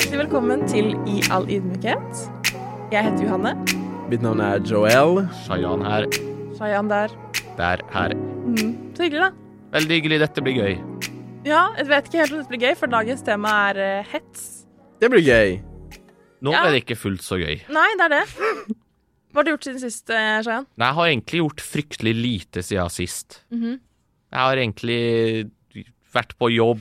[0.00, 2.20] Hjertelig velkommen til I all ydmykhet.
[2.88, 3.50] Jeg heter Johanne.
[4.08, 5.18] Mitt navn er Joel.
[5.44, 6.06] Shayan her.
[6.56, 7.12] Shayan der.
[7.58, 8.14] Der, her.
[8.16, 8.70] Mm.
[8.96, 9.28] Så hyggelig, da.
[9.74, 10.18] Veldig hyggelig.
[10.22, 10.78] Dette blir gøy.
[11.44, 14.46] Ja, jeg vet ikke helt om dette blir gøy, for dagens tema er uh, hets.
[15.04, 15.58] Det blir gøy.
[16.48, 16.62] Nå Ja.
[16.64, 17.58] er det ikke fullt så gøy.
[17.68, 18.24] Nei, det er det.
[19.30, 20.64] Hva har du gjort siden sist, eh, Shayan?
[20.80, 23.42] Nei, jeg har egentlig gjort fryktelig lite siden sist.
[23.52, 23.76] Mhm.
[24.32, 25.50] Jeg har egentlig
[26.16, 26.80] vært på jobb,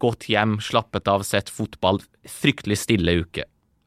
[0.00, 2.00] gått hjem, slappet av, sett fotball.
[2.30, 3.44] Fryktelig stille uke.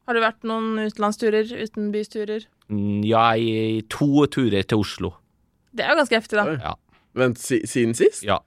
[0.08, 2.46] Har du vært noen utenlandsturer, utenbysturer?
[2.70, 5.12] Mm, Ja, i to turer til Oslo.
[5.74, 6.54] Det er jo ganske heftig, da.
[6.58, 6.74] Ja.
[7.14, 8.24] Vent, si, siden sist?
[8.26, 8.40] Ja.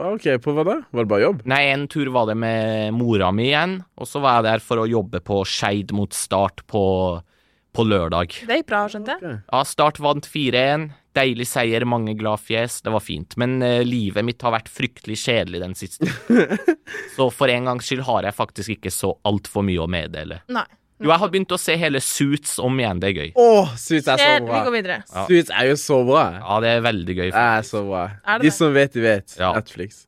[0.00, 0.76] Ah, OK, på hva da?
[0.96, 1.42] Var det bare jobb?
[1.50, 4.80] Nei, en tur var det med mora mi igjen, og så var jeg der for
[4.80, 6.82] å jobbe på Skeid mot Start på,
[7.76, 8.38] på lørdag.
[8.48, 9.20] Det gikk bra, skjønte jeg.
[9.20, 9.42] Okay.
[9.52, 10.88] Ja, Start vant 4-1.
[11.16, 12.80] Deilig seier, mange gladfjes.
[12.86, 13.34] Det var fint.
[13.40, 16.06] Men uh, livet mitt har vært fryktelig kjedelig den siste.
[17.16, 20.42] så for en gangs skyld har jeg faktisk ikke så altfor mye å meddele.
[20.54, 20.66] Nei.
[21.00, 22.98] Jo, jeg har begynt å se hele Suits om igjen.
[23.00, 23.30] Det er gøy.
[23.40, 23.48] Å,
[23.80, 24.52] Suits er så bra.
[24.52, 24.98] vi går videre.
[25.08, 25.22] Ja.
[25.30, 26.24] Suits er jo så bra.
[26.36, 27.26] Ja, det er veldig gøy.
[27.32, 28.02] Det er så bra.
[28.20, 28.56] Er det De det?
[28.58, 29.36] som vet, de vet.
[29.40, 29.50] Ja.
[29.56, 30.02] Netflix.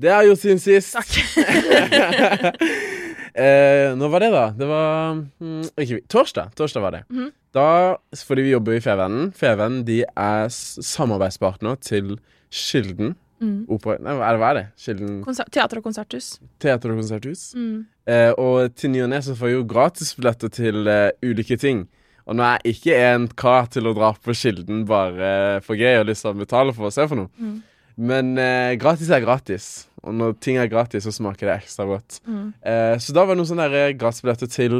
[0.00, 0.96] Det har jeg gjort siden sist.
[0.98, 1.10] Takk.
[3.34, 4.44] eh, når var det, da?
[4.56, 6.52] Det var mm, ikke, Torsdag.
[6.58, 7.02] Torsdag var det.
[7.10, 7.30] Mhm.
[7.54, 12.18] Da, fordi vi jobber i Fevennen Fevennen de er samarbeidspartner til
[12.50, 13.64] Kilden Mm.
[13.72, 13.94] opera...
[14.04, 14.62] Nei, hva er det?
[14.76, 16.26] Kilden teater og konserthus.
[16.60, 17.54] teater og konserthus.
[17.56, 17.86] Mm.
[18.04, 21.86] Eh, og til ny og ne så får jeg jo gratisbilletter til eh, ulike ting.
[22.28, 26.02] Og nå er jeg ikke en kar til å dra på Kilden bare for gøy
[26.02, 27.32] og liksom betale for å se for noe.
[27.40, 27.56] Mm.
[28.00, 29.66] Men eh, gratis er gratis.
[30.00, 32.20] Og når ting er gratis, så smaker det ekstra godt.
[32.24, 32.52] Mm.
[32.64, 34.78] Eh, så da var det noen sånne eh, gratisbilletter til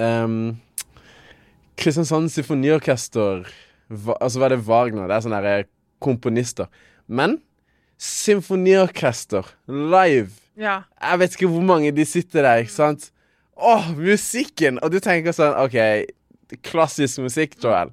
[0.00, 0.54] um,
[1.76, 3.44] Kristiansand Symfoniorkester.
[3.92, 5.10] Va, altså hva er det Wagner?
[5.10, 5.66] Det er sånne eh,
[6.02, 6.70] komponister.
[7.06, 7.36] Men
[8.00, 10.80] symfoniorkester live Ja.
[11.00, 13.10] jeg vet ikke hvor mange de sitter der, ikke sant?
[13.56, 14.78] Åh, musikken!
[14.84, 15.76] Og du tenker sånn, OK,
[16.64, 17.92] klassisk musikk, Joel.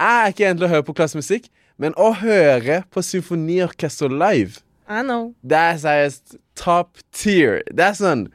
[0.00, 1.48] Jeg er ikke egentlig å høre på klassisk musikk,
[1.80, 4.60] men å høre på symfoniorkester live,
[4.90, 5.30] I know.
[5.40, 7.62] det er seriøst top tier.
[7.72, 8.26] Det er sånn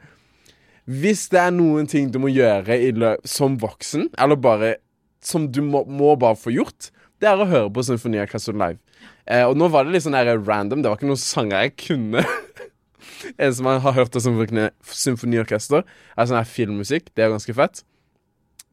[0.86, 4.76] Hvis det er noen ting du må gjøre som voksen, eller bare
[5.22, 8.78] som du må, må bare få gjort, det er å høre på symfoniorkester live.
[9.26, 10.82] Eh, og nå var det litt sånn random.
[10.82, 12.26] Det var ikke noen sanger jeg kunne.
[13.42, 15.82] En som har hørt av symfoni symfoniorkester,
[16.14, 17.08] er sånn her filmmusikk.
[17.16, 17.80] Det er ganske fett.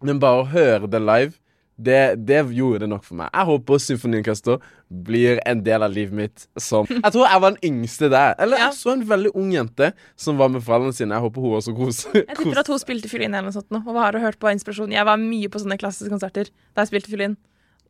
[0.03, 1.33] Men bare å høre det live,
[1.77, 3.29] det, det gjorde det nok for meg.
[3.33, 4.59] Jeg håper symfoniorkester
[5.03, 8.35] blir en del av livet mitt som Jeg tror jeg var den yngste der.
[8.37, 8.67] Eller Ja.
[8.69, 11.15] jeg så en veldig ung jente som var med foreldrene sine.
[11.17, 13.97] Jeg håper hun også koser Jeg tipper at hun spilte fiolin eller noe sånt og
[13.97, 14.93] har hørt på inspirasjon.
[14.93, 17.35] Jeg var mye på sånne klassiske konserter da jeg spilte fiolin.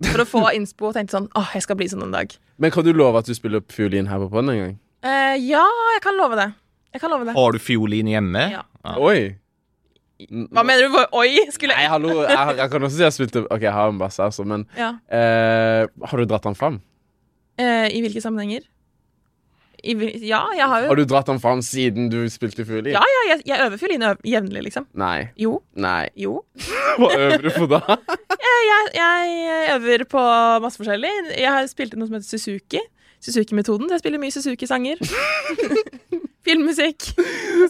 [0.04, 2.32] For å få innspo og tenkte sånn åh, jeg skal bli sånn en dag.
[2.58, 4.74] Men kan du love at du spiller fiolin her på podden en gang?
[5.04, 5.68] Eh, ja,
[5.98, 6.50] jeg kan love det.
[6.96, 7.36] Jeg kan love det.
[7.36, 8.48] Har du fiolin hjemme?
[8.54, 8.64] Ja.
[8.96, 9.36] Oi!
[10.54, 10.98] Hva mener du?
[11.18, 11.32] Oi!
[11.52, 12.22] Skulle Nei, hallo.
[12.24, 14.92] Jeg, jeg kan også si jeg spilte OK, jeg har en bass, altså, men Ja.
[15.12, 16.78] eh, Har du dratt den fram?
[17.60, 18.62] Eh, I hvilke sammenhenger?
[19.84, 19.92] I,
[20.24, 22.94] ja, jeg har jo Har du dratt den fram siden du spilte fiolin?
[22.96, 24.86] Ja, ja, jeg, jeg øver fiolin jevnlig, liksom.
[24.96, 25.28] Nei.
[25.36, 25.58] Jo.
[25.76, 26.08] Nei.
[26.16, 26.38] Jo.
[27.02, 27.82] Hva øver du på da?
[28.64, 30.22] Jeg, jeg øver på
[30.64, 31.10] masse forskjellig.
[31.40, 32.80] Jeg har spilt noe som heter Suzuki.
[33.24, 33.90] Suzuki-metoden.
[33.92, 35.00] Jeg spiller mye Suzuki-sanger.
[36.44, 37.06] Filmmusikk.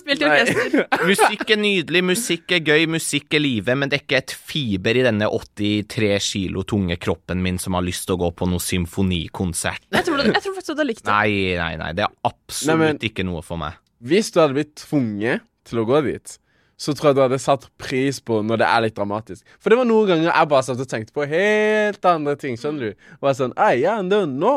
[0.02, 0.86] Spilt i orkester.
[1.10, 4.98] Musikk er nydelig, musikk er gøy, musikk er livet, men det er ikke et fiber
[4.98, 8.64] i denne 83 kilo tunge kroppen min som har lyst til å gå på noen
[8.64, 9.86] symfonikonsert.
[9.94, 11.12] Jeg tror, jeg tror faktisk du hadde likt det.
[11.14, 13.78] Nei, nei, nei, det er absolutt Nei, men- ikke noe for meg.
[14.04, 16.38] Hvis du hadde blitt tvunget til å gå dit,
[16.84, 19.46] så tror jeg du hadde satt pris på når det er litt dramatisk.
[19.62, 22.90] For det var noen ganger jeg bare satt og tenkte på helt andre ting, skjønner
[22.92, 23.06] du.
[23.22, 24.54] Og jeg sånn ja, nå, nå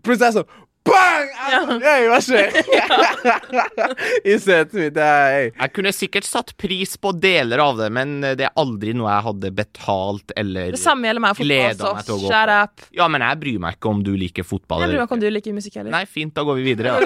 [0.00, 0.54] Plutselig er jeg sånn
[0.86, 1.28] Bang!
[1.36, 2.54] Er sånn, hva skjer?
[4.30, 4.96] I setet mitt.
[5.00, 5.50] Er.
[5.50, 9.26] Jeg kunne sikkert satt pris på deler av det, men det er aldri noe jeg
[9.28, 11.66] hadde betalt eller Det samme gjelder meg og fotball.
[11.66, 12.86] meg til å Så shut up.
[12.96, 14.84] Ja, men jeg bryr meg ikke om du liker fotball.
[14.84, 15.94] Jeg bryr meg ikke om du liker musikk heller.
[15.94, 16.96] Nei, fint, da går vi videre.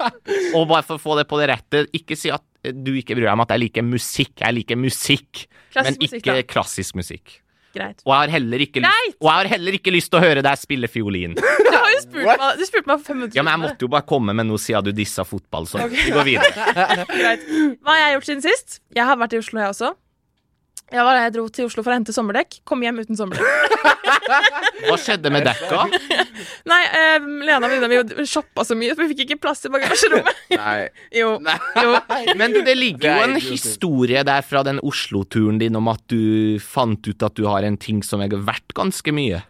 [0.58, 3.14] Og bare for å få det på det rette, ikke si at eh, du ikke
[3.18, 4.34] bryr deg om at jeg liker musikk.
[4.42, 7.38] Jeg liker musikk, Klassisk men ikke musikk, klassisk musikk.
[7.76, 8.02] Greit.
[8.02, 10.42] Og jeg har heller ikke, lyst, og jeg har heller ikke lyst til å høre
[10.46, 11.36] deg spille fiolin.
[11.70, 12.40] Du har jo spurt What?
[12.42, 14.48] meg, du spurte meg for fem minutter Ja, men jeg måtte jo bare komme med
[14.48, 16.66] noe siden du dissa fotball, så vi går videre.
[17.20, 17.44] Greit.
[17.80, 18.80] Hva har jeg gjort siden sist?
[18.96, 19.92] Jeg har vært i Oslo, jeg også.
[20.90, 22.56] Jeg, var, jeg dro til Oslo for å hente sommerdekk.
[22.66, 23.74] Kom hjem uten sommerdekk.
[24.88, 25.84] Hva skjedde med dekka?
[26.70, 29.70] Nei, eh, Lena og venninna mi shoppa så mye, så vi fikk ikke plass i
[29.70, 30.40] bagasjerommet.
[30.58, 30.88] Nei.
[31.14, 31.36] Jo.
[31.46, 31.54] Nei.
[31.78, 31.94] jo.
[32.40, 36.58] Men det ligger er jo en historie der fra den Oslo-turen din om at du
[36.64, 39.44] fant ut at du har en ting som er verdt ganske mye.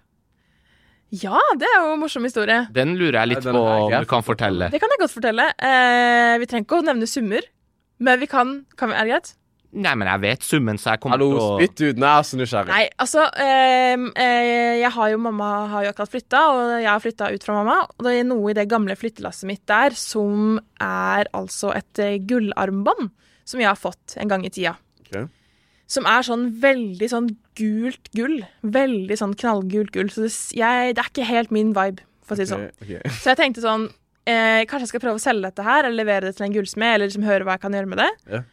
[1.10, 2.66] Ja, det er jo en morsom historie.
[2.70, 4.68] Den lurer jeg litt på om du kan fortelle.
[4.70, 5.48] Det kan jeg godt fortelle.
[5.56, 7.48] Eh, vi trenger ikke å nevne summer,
[8.00, 9.34] Men vi kan, kan vi, Er det greit?
[9.70, 11.98] Nei, men jeg vet summen, så jeg kommer Hallo, til å spytt ut.
[12.02, 12.72] Nå er jeg så nysgjerrig.
[12.72, 17.28] Nei, altså eh, Jeg har jo Mamma har jo akkurat flytta, og jeg har flytta
[17.30, 17.76] ut fra mamma.
[17.94, 22.18] Og det er noe i det gamle flyttelasset mitt der som er altså et eh,
[22.18, 23.12] gullarmbånd
[23.46, 24.74] som jeg har fått en gang i tida.
[25.04, 25.30] Ok.
[25.90, 28.40] Som er sånn veldig sånn gult gull.
[28.62, 30.10] Veldig sånn knallgult gull.
[30.10, 32.68] Så det, jeg, det er ikke helt min vibe, for å si det sånn.
[32.74, 33.18] Ok, ok.
[33.22, 33.88] Så jeg tenkte sånn
[34.26, 36.94] eh, Kanskje jeg skal prøve å selge dette her, eller levere det til en gullsmed,
[36.96, 38.10] eller liksom høre hva jeg kan gjøre med det.
[38.34, 38.48] Ja.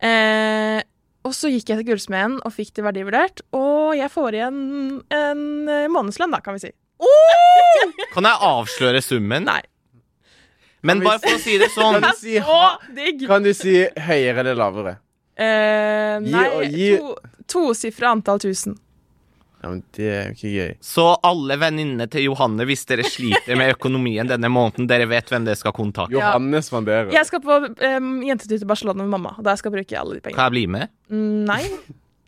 [0.00, 0.80] Eh,
[1.28, 4.60] og så gikk jeg til gullsmeden og fikk det verdivurdert, og jeg får igjen
[5.12, 6.72] en eh, månedslønn, da, kan vi si.
[8.14, 9.46] Kan jeg avsløre summen?
[9.48, 9.60] Nei.
[10.84, 12.38] Men bare for å si det sånn Kan du si,
[13.28, 14.94] kan du si høyere eller lavere?
[15.40, 16.46] Eh, nei,
[17.48, 18.76] tosifra to, antall tusen.
[19.62, 20.70] Ja, men Det er jo ikke gøy.
[20.80, 25.44] Så alle venninnene til Johanne, hvis dere sliter med økonomien denne måneden, dere vet hvem
[25.44, 26.14] dere skal kontakte.
[26.16, 27.10] Johanne spanderer.
[27.12, 30.24] Jeg skal på um, jentetur til Barcelona med mamma, der skal jeg bruke alle de
[30.24, 30.38] pengene.
[30.38, 30.88] Kan jeg bli med?
[31.12, 31.62] Mm, Nei.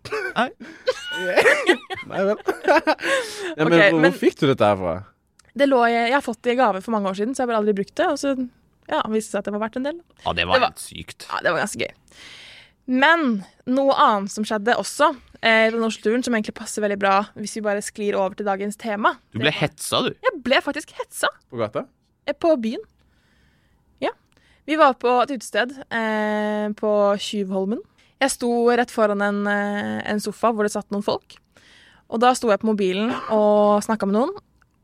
[2.11, 2.37] Nei vel.
[3.57, 4.95] ja, men Ok, hvor, men- hvor fikk du dette her fra?
[5.53, 7.47] Det lå, jeg, jeg har fått det i gave for mange år siden, så jeg
[7.49, 8.07] har bare aldri brukt det.
[8.09, 8.31] Og så
[8.89, 9.99] ja, viste det seg at det var verdt en del.
[10.25, 11.27] Ja, det Det var var- helt sykt.
[11.29, 11.93] Ja, det var ganske gøy.
[12.91, 17.55] Men noe annet som skjedde også eh, på norskturen, som egentlig passer veldig bra hvis
[17.59, 20.11] vi bare sklir over til dagens tema Du ble hetsa, du.
[20.19, 21.85] Jeg ble faktisk hetsa På gata?
[22.27, 22.83] eh, på byen.
[24.03, 24.11] Ja.
[24.67, 26.91] Vi var på et utested eh, på
[27.23, 27.81] Tjuvholmen.
[28.23, 31.39] Jeg sto rett foran en, eh, en sofa hvor det satt noen folk.
[32.13, 34.35] Og da sto jeg på mobilen og snakka med noen.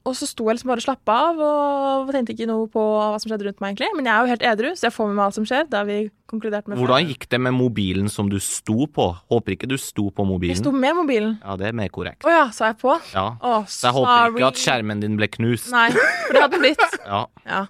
[0.07, 3.19] Og så sto jeg liksom bare og slappa av og tenkte ikke noe på hva
[3.21, 3.75] som skjedde rundt meg.
[3.75, 5.67] egentlig Men jeg er jo helt edru, så jeg får med meg alt som skjer.
[5.69, 5.97] da vi
[6.31, 6.79] konkludert med.
[6.81, 9.09] Hvordan gikk det med mobilen som du sto på?
[9.29, 10.55] Håper ikke du sto på mobilen.
[10.55, 11.35] Jeg sto med mobilen.
[11.43, 12.25] Ja, det er mer korrekt.
[12.25, 12.95] Å ja, sa jeg på?
[13.13, 13.27] Ja.
[13.41, 15.69] Å, Så jeg håper ikke at skjermen din ble knust.
[15.75, 17.01] Nei, for det hadde den blitt.
[17.09, 17.25] Ja.
[17.49, 17.63] Ja,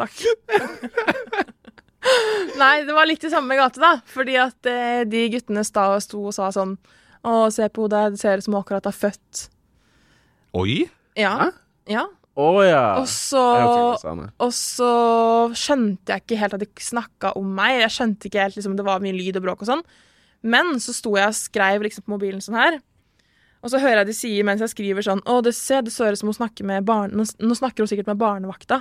[0.00, 0.20] takk.
[2.60, 3.96] Nei, det var litt i samme gate, da.
[4.08, 6.76] Fordi at eh, de guttene sta, sto og sa sånn
[7.20, 9.42] Å, se på hodet, det ser ut som du akkurat har født.
[10.56, 10.86] Oi!
[11.20, 11.50] Ja.
[11.90, 12.06] Ja.
[12.40, 13.00] Oh, ja.
[13.00, 13.40] Og så.
[14.40, 14.90] Og så
[15.58, 17.80] skjønte jeg ikke helt at de snakka om meg.
[17.82, 19.82] Jeg skjønte ikke helt liksom, Det var mye lyd og bråk og sånn.
[20.40, 22.78] Men så sto jeg og skrev liksom på mobilen sånn her.
[23.60, 26.30] Og så hører jeg de sier mens jeg skriver sånn Å, det ser det som
[26.30, 27.12] hun snakker med barn...
[27.12, 28.78] Nå, nå snakker hun sikkert med barnevakta.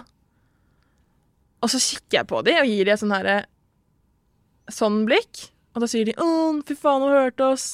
[1.60, 3.42] Og så kikker jeg på de og gir de et sånn herre
[4.72, 5.50] Sånn blikk.
[5.76, 6.30] Og da sier de Å,
[6.64, 7.68] fy faen, hun hørte oss.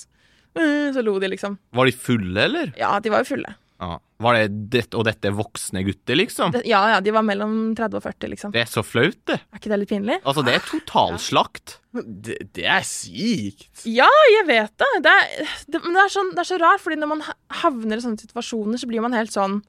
[0.55, 1.59] Eh, Så lo de, liksom.
[1.75, 2.73] Var de fulle, eller?
[2.79, 3.53] Ja, de var jo fulle.
[3.81, 3.97] Ja.
[4.23, 6.53] Var det det, og dette voksne gutter, liksom?
[6.55, 8.53] Det, ja, ja, de var mellom 30 og 40, liksom.
[8.55, 9.37] Det er så flaut, det.
[9.51, 10.19] Er ikke det litt pinlig?
[10.23, 11.77] Altså, det er totalslakt.
[11.95, 13.83] Det, det er sykt.
[13.91, 14.91] Ja, jeg vet det.
[15.03, 17.25] Det er, det, men det er, sånn, det er så rart, fordi når man
[17.61, 19.59] havner i sånne situasjoner, så blir man helt sånn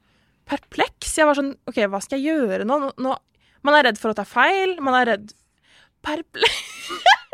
[0.47, 1.17] perpleks.
[1.19, 2.79] Jeg var sånn OK, hva skal jeg gjøre nå?
[2.87, 3.17] nå, nå
[3.67, 4.77] man er redd for å ta feil.
[4.85, 5.35] Man er redd
[6.07, 6.87] Perpleks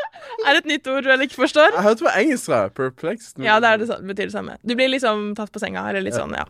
[0.47, 1.75] Er et nytt ord du ikke forstår?
[1.77, 2.47] Jeg hørte på engelsk.
[2.51, 2.61] da.
[2.69, 3.37] Perplexed.
[3.43, 4.57] Ja, det, det, betyr det samme.
[4.63, 6.23] Du blir liksom tatt på senga, eller litt Ja.
[6.25, 6.45] sånn, ja.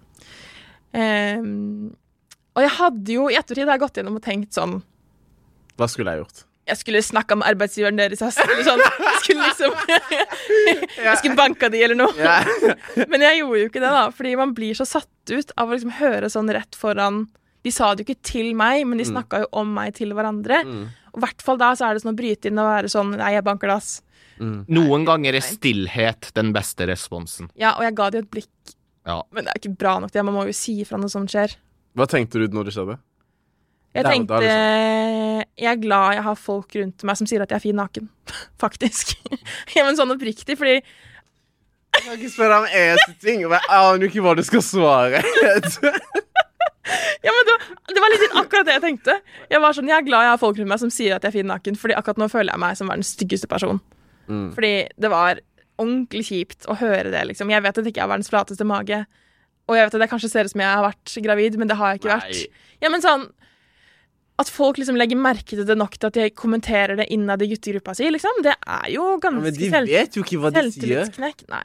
[0.94, 1.96] Um,
[2.54, 4.76] og jeg hadde jo i ettertid har jeg gått gjennom og tenkt sånn
[5.80, 6.44] Hva skulle jeg gjort?
[6.70, 8.22] jeg skulle snakka med arbeidsgiveren deres.
[8.24, 8.80] Eller sånn.
[8.80, 9.74] Jeg skulle liksom
[11.04, 12.14] Jeg skulle banka de, eller noe.
[13.12, 14.04] Men jeg gjorde jo ikke det, da.
[14.16, 17.26] Fordi man blir så satt ut av å liksom høre sånn rett foran
[17.64, 20.62] De sa det jo ikke til meg, men de snakka jo om meg til hverandre.
[20.68, 20.88] Mm.
[21.14, 23.14] Og i hvert fall da så er det sånn å bryte inn og være sånn
[23.16, 23.94] Nei, jeg banker det, ass.
[24.44, 27.52] Noen ganger er stillhet den beste responsen.
[27.60, 28.76] Ja, og jeg ga det jo et blikk.
[29.08, 29.22] Ja.
[29.36, 30.26] Men det er ikke bra nok, det.
[30.26, 31.56] Man må jo si ifra når sånt skjer.
[31.94, 32.98] Hva tenkte du når det skjedde?
[33.94, 35.50] Jeg tenkte liksom.
[35.54, 38.08] Jeg er glad jeg har folk rundt meg som sier at jeg er fin naken.
[38.64, 39.14] Faktisk.
[39.76, 40.80] ja, men sånn oppriktig, fordi
[41.94, 43.46] Jeg kan ikke spørre om eneste ting.
[43.46, 45.22] og Jeg aner ikke hva du skal svare.
[47.24, 49.14] Ja, men det, var- det var litt akkurat det jeg tenkte.
[49.50, 51.32] Jeg var sånn, jeg er glad jeg har folk rundt meg som sier at jeg
[51.32, 53.80] er fin naken, Fordi akkurat nå føler jeg meg som verdens styggeste person.
[54.28, 54.50] Mm.
[54.56, 55.40] Fordi det var
[55.80, 57.50] ordentlig kjipt å høre det, liksom.
[57.50, 59.00] Jeg vet at jeg ikke har verdens flateste mage.
[59.72, 61.78] Og jeg vet at jeg kanskje ser ut som jeg har vært gravid, men det
[61.80, 62.20] har jeg ikke Nei.
[62.20, 62.60] vært.
[62.84, 63.30] Ja, men sånn
[64.42, 67.48] At folk liksom legger merke til det nok til at jeg kommenterer det innad i
[67.54, 68.42] guttegruppa si, liksom.
[68.44, 70.72] Det er jo ganske Men de vet jo ikke hva de sier.
[70.74, 71.44] selvtillitsknekk.
[71.54, 71.64] Nei.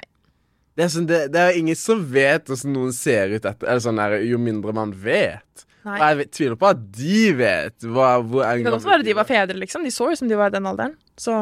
[0.79, 3.83] Det er, sånn, det, det er ingen som vet hvordan noen ser ut etter Eller
[3.83, 5.65] sånn der, Jo mindre man vet.
[5.83, 5.97] Nei.
[5.97, 9.17] Og jeg vet, tviler på at de vet hva, hvor Det kan også være de
[9.19, 9.87] var fedre, liksom.
[9.87, 10.95] De så jo som de var i den alderen.
[11.19, 11.35] Så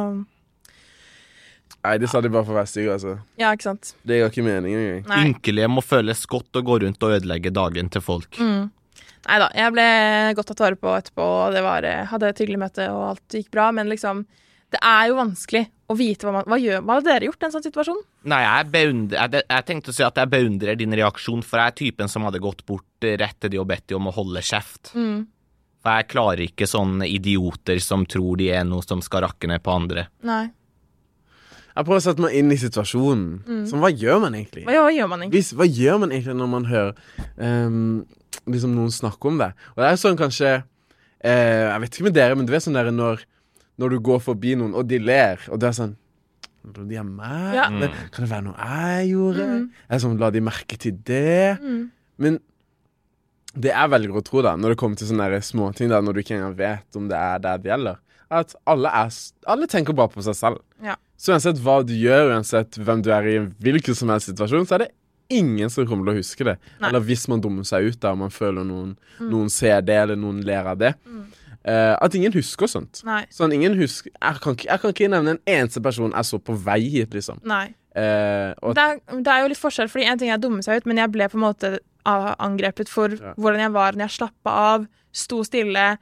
[1.86, 3.12] Nei, det sa de bare for å være stygge, altså.
[3.38, 3.92] ja, ikke sant.
[4.06, 5.04] Det ga ikke mening engang.
[5.10, 5.20] Nei.
[5.28, 8.40] Ynkelige må føles godt å gå rundt og ødelegge dagen til folk.
[8.40, 8.72] Mm.
[9.26, 9.86] Nei da, jeg ble
[10.38, 13.38] godt tatt vare på etterpå, og det var, eh, hadde et hyggelig møte, og alt
[13.38, 14.24] gikk bra, men liksom
[14.74, 17.46] Det er jo vanskelig å vite hva man Hva, gjør, hva hadde dere gjort i
[17.46, 18.02] en sånn situasjon?
[18.32, 21.72] Nei, jeg, beundrer, jeg, jeg tenkte å si at jeg beundrer din reaksjon, for jeg
[21.72, 24.14] er typen som hadde gått bort eh, rett til de og bedt de om å
[24.16, 24.90] holde kjeft.
[24.98, 25.24] Mm.
[25.86, 29.62] For jeg klarer ikke sånne idioter som tror de er noe som skal rakke ned
[29.62, 30.08] på andre.
[30.26, 30.48] Nei.
[31.76, 33.64] Jeg prøver å sette meg inn i situasjonen.
[33.68, 34.64] Sånn, hva gjør man egentlig?
[34.64, 35.42] Hva, hva gjør man egentlig?
[35.42, 36.94] Hvis, hva gjør man egentlig når man hører
[37.36, 37.98] um,
[38.48, 39.50] liksom noen snakke om det?
[39.74, 42.78] Og det er sånn kanskje uh, Jeg vet ikke med dere, men du vet sånn
[42.78, 43.26] der når,
[43.78, 45.96] når du går forbi noen, og de ler, og det er sånn
[46.66, 47.52] de er meg?
[47.54, 47.68] Ja.
[48.10, 49.44] Kan det være noe jeg gjorde?
[49.46, 49.66] Mm.
[49.92, 51.60] Jeg sånn, La de merke til det?
[51.62, 51.84] Mm.
[52.18, 52.38] Men
[53.56, 56.16] det jeg velger å tro, da, når det kommer til sånne der småting, da, når
[56.18, 58.00] du ikke engang vet om det er det det gjelder,
[58.36, 59.14] at alle, er,
[59.54, 60.58] alle tenker bare på seg selv.
[60.82, 60.96] Ja.
[61.16, 64.76] Så uansett hva du gjør, uansett hvem du er i hvilken som helst situasjon, så
[64.80, 64.90] er det
[65.38, 66.56] ingen som kommer til å huske det.
[66.80, 66.88] Nei.
[66.90, 69.30] Eller hvis man dummer seg ut, da, og man føler noen, Mm.
[69.32, 70.90] noen ser det, eller noen ler av det.
[71.66, 73.00] Eh, at ingen husker sånt.
[73.04, 73.24] Nei.
[73.34, 76.54] Sånn, ingen husker jeg kan, jeg kan ikke nevne en eneste person jeg så på
[76.62, 77.40] vei hit, liksom.
[77.42, 77.74] Nei.
[77.96, 80.78] Uh, Det er, det er jo litt forskjell, fordi en ting er å dumme seg
[80.78, 81.70] ut, men jeg ble på en måte
[82.06, 83.32] angrepet for Ja.
[83.34, 85.98] hvordan jeg var når jeg slappa av, sto stille,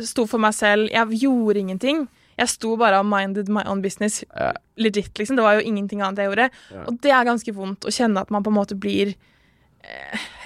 [0.00, 0.90] sto for meg selv.
[0.92, 2.08] Jeg gjorde ingenting.
[2.38, 4.24] Jeg sto bare og minded my own business.
[4.36, 4.52] Ja.
[4.76, 5.36] Legit, liksom.
[5.36, 6.50] Det var jo ingenting annet jeg gjorde.
[6.74, 6.84] Ja.
[6.86, 9.14] Og det er ganske vondt å kjenne at man på en måte blir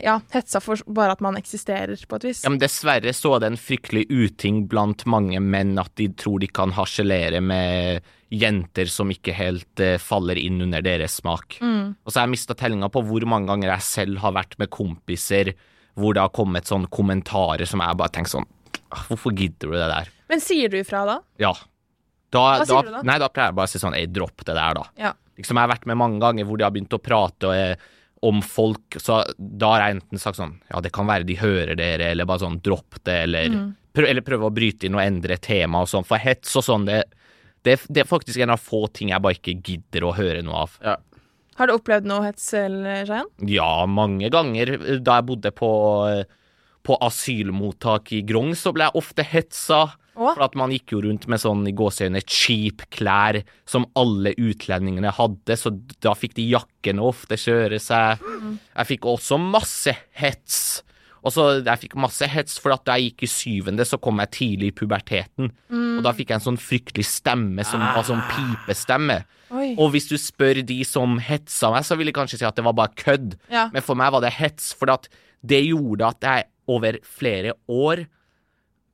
[0.03, 2.43] ja, hetsa for bare at man eksisterer, på et vis.
[2.45, 6.43] Ja, men Dessverre så er det en fryktelig uting blant mange menn at de tror
[6.43, 11.59] de kan harselere med jenter som ikke helt eh, faller inn under deres smak.
[11.61, 11.95] Mm.
[12.01, 14.73] Og så har jeg mista tellinga på hvor mange ganger jeg selv har vært med
[14.73, 15.53] kompiser
[15.99, 18.49] hvor det har kommet sånne kommentarer som jeg bare tenker sånn
[18.93, 20.09] «Ah, Hvorfor gidder du det der?
[20.33, 21.19] Men sier du ifra da?
[21.41, 21.53] Ja.
[22.33, 23.03] Da, Hva sier du da?
[23.05, 24.87] Nei, da pleier jeg bare å si sånn Ei, dropp det der, da.
[25.01, 25.13] Ja.
[25.37, 27.91] Liksom, jeg har vært med mange ganger hvor de har begynt å prate eh,
[28.23, 31.75] om folk, så da har jeg enten sagt sånn Ja, det kan være de hører
[31.77, 33.75] dere, eller bare sånn dropp det, eller, Mm.
[33.93, 36.07] prøv, eller prøve å bryte inn og endre tema og sånn.
[36.07, 37.01] For hets og sånn, det,
[37.65, 40.63] det, det er faktisk en av få ting jeg bare ikke gidder å høre noe
[40.67, 40.79] av.
[40.83, 40.97] ja.
[41.59, 43.27] Har du opplevd noe hets selv, Shayan?
[43.47, 44.71] Ja, mange ganger.
[45.05, 45.69] Da jeg bodde på,
[46.83, 49.83] på asylmottak i Grong, så ble jeg ofte hetsa.
[50.13, 50.35] Å?
[50.35, 55.13] For at man gikk jo rundt med sånn i gåseøyne cheap klær som alle utlendingene
[55.17, 55.73] hadde, så
[56.05, 58.21] da fikk de jakkene ofte kjøre seg.
[58.75, 60.83] Jeg fikk også masse hets.
[61.23, 64.19] Og så Jeg fikk masse hets for at da jeg gikk i syvende, så kom
[64.19, 65.53] jeg tidlig i puberteten.
[65.71, 69.21] Og da fikk jeg en sånn fryktelig stemme som var sånn pipestemme.
[69.53, 69.75] Oi.
[69.77, 72.65] Og hvis du spør de som hetsa meg, så vil de kanskje si at det
[72.67, 73.37] var bare kødd.
[73.53, 73.69] Ja.
[73.73, 74.91] Men for meg var det hets, for
[75.43, 78.05] det gjorde at jeg over flere år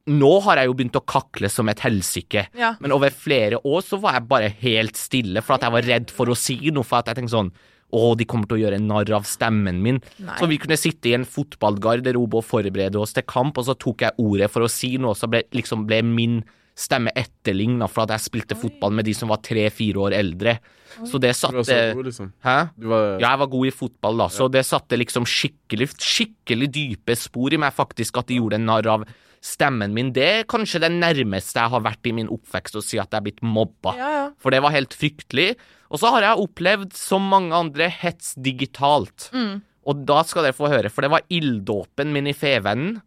[0.09, 2.75] Nå har jeg jo begynt å kakle som et helsike, Ja.
[2.81, 6.11] men over flere år så var jeg bare helt stille for at jeg var redd
[6.11, 7.51] for å si noe, for at jeg tenkte sånn
[7.93, 10.01] å, de kommer til å gjøre narr av stemmen min.
[10.21, 10.35] Nei.
[10.39, 14.05] Så vi kunne sitte i en fotballgarderobe og forberede oss til kamp, og så tok
[14.05, 16.43] jeg ordet for å si noe, og så ble, liksom ble min
[16.79, 20.59] stemme etterligna for at jeg spilte fotball med de som var tre-fire år eldre.
[21.05, 22.29] Så det Du var så god, liksom.
[22.45, 22.59] Hæ?
[22.79, 26.69] Du var Ja, jeg var god i fotball, da, så det satte liksom skikkelig, skikkelig
[26.71, 29.05] dype spor i meg, faktisk, at de gjorde narr av
[29.45, 30.13] stemmen min.
[30.15, 33.21] Det er kanskje det nærmeste jeg har vært i min oppvekst å si at jeg
[33.21, 33.95] er blitt mobba.
[33.99, 34.25] Ja, ja.
[34.43, 35.53] For det var helt fryktelig.
[35.89, 39.31] Og så har jeg opplevd, som mange andre, hets digitalt.
[39.33, 39.61] Mm.
[39.89, 42.99] Og da skal dere få høre, for det var ilddåpen min i Fevennen.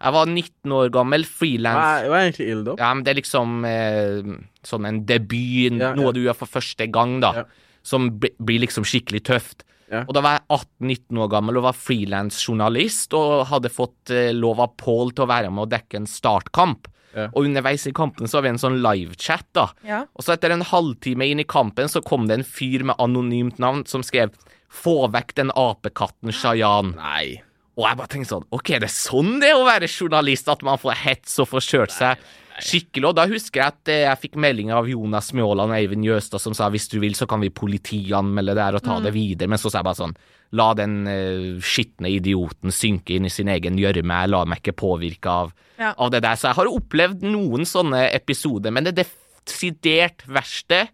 [0.00, 1.76] Jeg var 19 år gammel, frilans.
[1.76, 2.78] Hva er, egentlig ilddåp?
[2.80, 4.30] Ja, men det er liksom eh,
[4.64, 7.34] sånn en debut, Ja, noe du gjør for første gang, da.
[7.42, 7.44] Ja.
[7.84, 9.66] Som blir liksom skikkelig tøft.
[9.90, 10.04] Ja.
[10.06, 14.62] Og da var jeg 18-19 år gammel og var frilansjournalist og hadde fått eh, lov
[14.62, 16.86] av Paul til å være med og dekke en startkamp.
[17.16, 17.26] Ja.
[17.34, 19.66] Og underveis i kampen så har vi en sånn livechat, da.
[19.86, 20.04] Ja.
[20.14, 23.58] Og så etter en halvtime inn i kampen så kom det en fyr med anonymt
[23.62, 24.30] navn som skrev
[24.70, 26.94] 'Få vekk den apekatten, Shayan'.
[26.94, 27.42] Nei.
[27.74, 30.62] Og jeg bare tenkte sånn Ok, det er sånn det er å være journalist, at
[30.62, 32.18] man får hets og får kjørt seg
[32.64, 33.08] skikkelig.
[33.10, 36.42] Og da husker jeg at eh, jeg fikk melding av Jonas Mjåland og Eivind Jøstad
[36.42, 39.50] som sa hvis du vil, så kan vi politianmelde det her og ta det videre.
[39.50, 40.16] Men så sa jeg bare sånn
[40.58, 44.16] La den uh, skitne idioten synke inn i sin egen gjørme.
[44.24, 45.92] Jeg lar meg ikke påvirke av, Ja.
[45.94, 46.34] av det der.
[46.34, 50.88] Så jeg har opplevd noen sånne episoder, men det desidert verste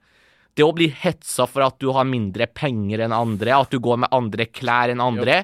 [0.56, 4.04] det å bli hetsa for at du har mindre penger enn andre, at du går
[4.04, 5.42] med andre klær enn andre,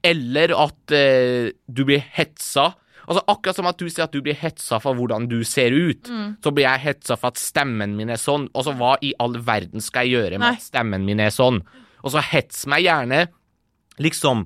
[0.00, 2.70] eller at uh, du blir hetsa
[3.10, 6.06] Altså Akkurat som at du sier at du blir hetsa for hvordan du ser ut,
[6.44, 8.44] så blir jeg hetsa for at stemmen min er sånn.
[8.54, 10.52] Og så hva i all verden skal jeg gjøre med Nei.
[10.60, 11.58] at stemmen min er sånn?
[12.06, 13.24] Og så hets meg gjerne
[14.00, 14.44] liksom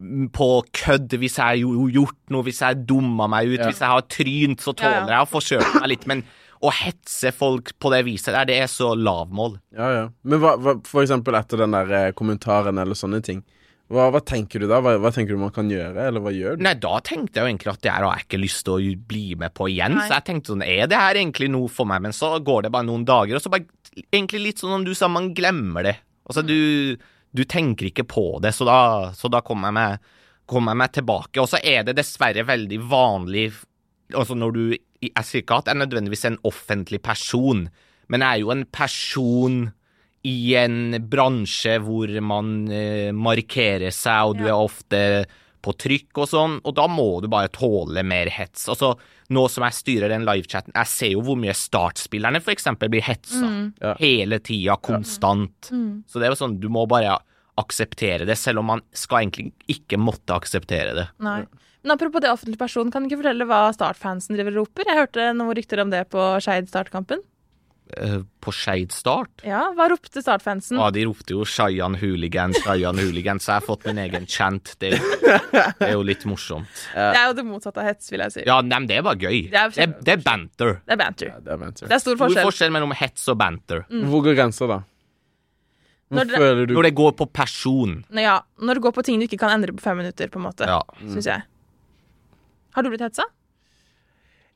[0.00, 3.66] mm, på kødd hvis jeg har gjort noe, hvis jeg dumma meg ut, Ja.
[3.72, 5.00] hvis jeg har trynt, så Ja, ja.
[5.00, 6.06] tåler jeg å forsøke meg litt.
[6.06, 6.22] Men
[6.62, 9.58] å hetse folk på det viset der, det er så lavmål.
[9.76, 10.06] Ja, ja.
[10.24, 13.42] Men hva, hva, for eksempel etter den der eh, kommentaren eller sånne ting.
[13.86, 14.80] Hva, hva tenker du da?
[14.82, 16.64] Hva, hva tenker du man kan gjøre, eller hva gjør du?
[16.66, 18.94] Nei, da tenkte jeg jo egentlig at det her har jeg ikke lyst til å
[19.12, 19.94] bli med på igjen.
[19.94, 20.06] Nei.
[20.08, 22.02] Så jeg tenkte sånn, er det her egentlig noe for meg?
[22.02, 23.68] Men så går det bare noen dager, og så bare
[24.12, 25.94] Egentlig litt sånn som du sa, man glemmer det.
[26.28, 26.98] Altså, du,
[27.32, 28.80] du tenker ikke på det, så da,
[29.16, 30.10] så da kommer jeg meg,
[30.44, 31.40] kommer jeg meg tilbake.
[31.40, 33.46] Og så er det dessverre veldig vanlig
[34.14, 34.60] Altså når du
[35.02, 37.64] Jeg sier ikke at jeg er nødvendigvis en offentlig person,
[38.12, 39.56] men jeg er jo en person
[40.26, 44.54] i en bransje hvor man eh, markerer seg, og du Ja.
[44.56, 45.02] er ofte
[45.66, 48.68] på trykk og sånn, og da må du bare tåle mer hets.
[48.70, 48.92] Altså,
[49.34, 53.72] nå som jeg styrer den livechatten, jeg ser jo hvor mye startspillerne eksempel blir hetsa
[53.82, 53.94] Ja.
[53.98, 55.70] hele tida, konstant.
[56.06, 57.18] Så det er jo sånn, du må bare
[57.58, 61.08] akseptere det, selv om man skal egentlig ikke måtte akseptere det.
[61.18, 61.44] Nei.
[61.82, 64.84] Men apropos det offentlige person, kan du ikke fortelle hva Start-fansen driver og roper?
[64.90, 67.22] Jeg hørte noen rykter om det på Skeid Startkampen.
[67.96, 70.74] Eh, på Skeid Start Ja, hva ropte Start-fansen?
[70.76, 73.44] Ja, de ropte jo 'Shayan hooligans', 'Shayan hooligans'.
[73.46, 74.72] så jeg har fått min egen chant.
[74.80, 75.12] Det er jo,
[75.78, 76.66] det er jo litt morsomt.
[76.92, 78.42] Det er jo det motsatte av hets, vil jeg si.
[78.44, 79.50] Ja, nei, men det er bare gøy.
[79.52, 80.72] Det er Det det er banter.
[80.82, 81.26] Det er banter.
[81.30, 81.86] Ja, det er banter.
[81.86, 82.44] Det er stor Stor forskjell.
[82.50, 83.84] forskjell mellom hets og banter.
[83.88, 84.80] Hvor går grensa, da?
[86.10, 88.04] Hvor Når det- føler du Når det går på person.
[88.10, 90.36] Nå, ja, når det går på ting du ikke kan endre på fem minutter, på
[90.42, 90.82] en måte, Ja.
[91.06, 91.42] syns jeg.
[92.74, 93.22] Har du blitt hetsa?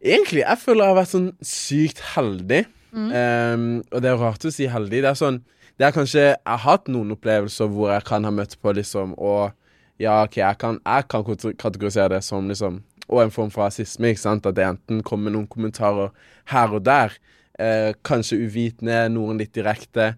[0.02, 2.66] Egentlig, jeg føler jeg har vært sånn sykt heldig.
[2.90, 3.10] Mm.
[3.14, 5.02] Um, og det er rart å si heldig.
[5.04, 5.40] Det er sånn
[5.78, 9.12] Det er kanskje Jeg har hatt noen opplevelser hvor jeg kan ha møtt på liksom
[9.14, 9.52] Og
[10.00, 11.26] ja, OK, jeg kan, jeg kan
[11.60, 14.48] kategorisere det som liksom Og en form for rasisme, ikke sant?
[14.48, 16.10] At det enten kommer noen kommentarer
[16.50, 17.14] her og der.
[17.60, 20.14] Eh, kanskje uvitende, noen litt direkte.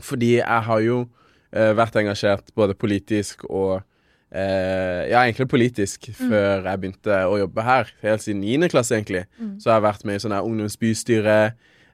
[0.00, 1.00] Fordi jeg har jo
[1.52, 3.80] eh, vært engasjert både politisk og
[4.30, 7.90] eh, Ja, egentlig politisk før jeg begynte å jobbe her.
[8.04, 8.70] Helt siden 9.
[8.72, 9.26] klasse, egentlig.
[9.58, 11.36] Så har jeg vært med i sånne ungdomsbystyre,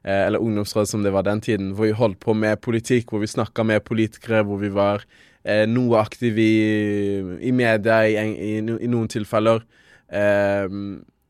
[0.07, 3.29] eller ungdomsråd som det var den tiden, hvor vi holdt på med politikk, hvor vi
[3.31, 5.03] snakka med politikere, hvor vi var
[5.43, 9.65] eh, noe aktive i, i media i, i, i noen tilfeller.
[10.07, 10.67] Eh,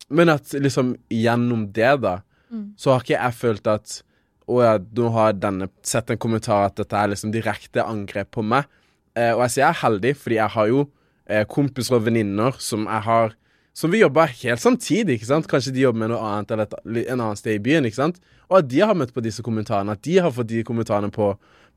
[0.08, 2.20] men at liksom gjennom det, da,
[2.80, 4.02] så har ikke jeg følt at
[4.48, 8.46] å ja, nå har denne sett en kommentar at dette er liksom direkte angrep på
[8.48, 8.70] meg.
[9.18, 10.86] Eh, og jeg sier jeg er heldig, fordi jeg har jo
[11.28, 13.36] eh, kompiser og venninner som jeg har
[13.78, 15.48] Som vi jobber helt samtidig, ikke sant?
[15.50, 16.74] Kanskje de jobber med noe annet eller et,
[17.12, 18.16] en annen sted i byen, ikke sant?
[18.48, 21.28] Og at de har møtt på disse kommentarene, at de har fått de kommentarene på,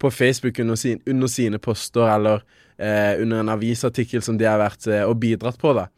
[0.00, 2.40] på Facebook under, sin, under sine poster, eller
[2.80, 5.90] eh, under en avisartikkel som de har vært eh, og bidratt på, da.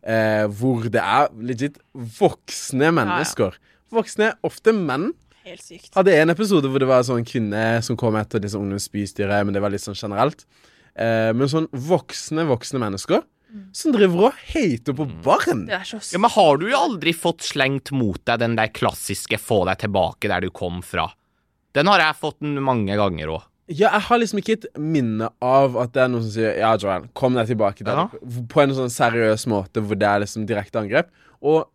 [0.00, 3.58] Eh, hvor det er legit voksne mennesker.
[3.92, 5.10] Voksne, ofte menn,
[5.44, 5.90] Helt sykt.
[5.96, 9.52] hadde en episode hvor det var en sånn kvinne som kom etter liksom ungdomsbystyret, men
[9.52, 10.46] det var litt sånn generelt.
[10.96, 13.20] Eh, men sånn voksne, voksne mennesker
[13.72, 15.68] som driver og hater på barn.
[15.70, 19.38] Er så Ja, Men har du jo aldri fått slengt mot deg den der klassiske
[19.38, 21.10] 'få deg tilbake der du kom fra'?
[21.74, 23.42] Den har jeg fått mange ganger òg.
[23.68, 26.76] Ja, jeg har liksom ikke et minne av at det er noen som sier 'ja,
[26.76, 28.06] Joel, kom deg tilbake', der, Ja.
[28.48, 31.06] på en sånn seriøs måte hvor det er liksom direkte angrep.
[31.42, 31.66] Og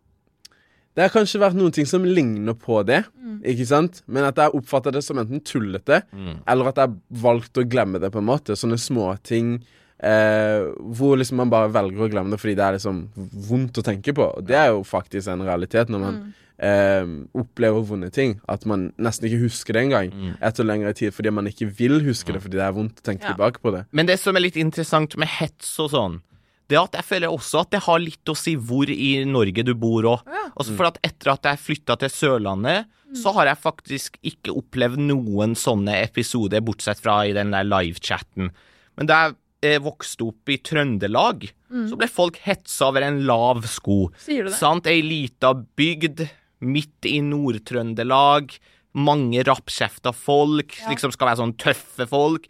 [0.94, 3.04] det har kanskje vært noen ting som ligner på det,
[3.44, 4.02] ikke sant?
[4.06, 6.02] Men at jeg oppfatter det som enten tullete,
[6.46, 8.52] eller at jeg har valgt å glemme det, på en måte.
[8.56, 9.62] Sånne småting
[10.02, 13.04] eh, hvor liksom man bare velger å glemme det fordi det er liksom
[13.48, 14.26] vondt å tenke på.
[14.38, 16.18] Og det er jo faktisk en realitet når man
[16.58, 17.08] eh,
[17.40, 18.36] opplever vonde ting.
[18.48, 22.32] At man nesten ikke husker det engang etter lengre tid fordi man ikke vil huske
[22.36, 23.34] det fordi det er vondt å tenke Ja.
[23.34, 23.86] tilbake på det.
[23.92, 26.20] Men det som er litt interessant med hets og sånn,
[26.68, 29.62] det er at jeg føler også at det har litt å si hvor i Norge
[29.62, 30.24] du bor òg.
[30.26, 30.48] Ja.
[30.58, 34.98] Altså for at etter at jeg flytta til Sørlandet, så har jeg faktisk ikke opplevd
[34.98, 38.50] noen sånne episoder, bortsett fra i den der livechatten.
[38.98, 39.36] Men da jeg eh,
[39.82, 44.06] vokste opp i Trøndelag, så ble folk hetsa over en lav sko.
[44.22, 44.58] Sier du det?
[44.58, 44.86] Sant?
[44.86, 46.26] Ei lita bygd
[46.66, 48.54] midt i Nord-Trøndelag.
[48.96, 50.76] Mange rappkjefta folk.
[50.80, 50.92] Ja.
[50.92, 52.46] Liksom skal være sånn tøffe folk.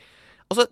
[0.51, 0.66] Altså,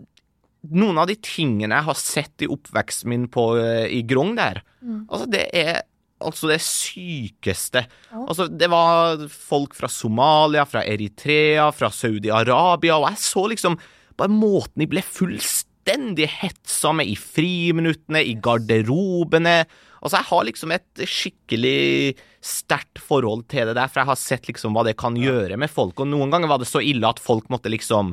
[0.75, 4.63] noen av de tingene jeg har sett i oppveksten min på, eh, i Grong der,
[5.09, 5.83] altså, det er
[6.25, 7.85] altså det sykeste.
[8.15, 13.77] Altså, det var folk fra Somalia, fra Eritrea, fra Saudi-Arabia, og jeg så liksom
[14.17, 19.65] bare måten de ble fullstendig hetsa hetsomme i friminuttene, i garderobene.
[20.01, 24.49] Altså, jeg har liksom et skikkelig sterkt forhold til det der, for jeg har sett
[24.49, 27.23] liksom hva det kan gjøre med folk, og noen ganger var det så ille at
[27.23, 28.13] folk måtte liksom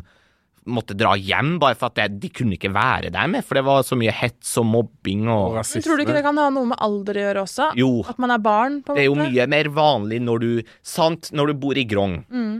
[0.69, 3.63] måtte dra hjem bare for at det, de kunne ikke være der med, for det
[3.65, 6.49] var så mye hets og mobbing Og og Men tror du ikke det kan ha
[6.53, 7.69] noe med alder å gjøre også?
[7.79, 7.89] Jo.
[8.11, 8.81] At man er barn?
[8.81, 8.99] på en måte?
[8.99, 10.49] Det er jo mye mer vanlig når du
[10.85, 12.15] Sant, når du bor i Grong,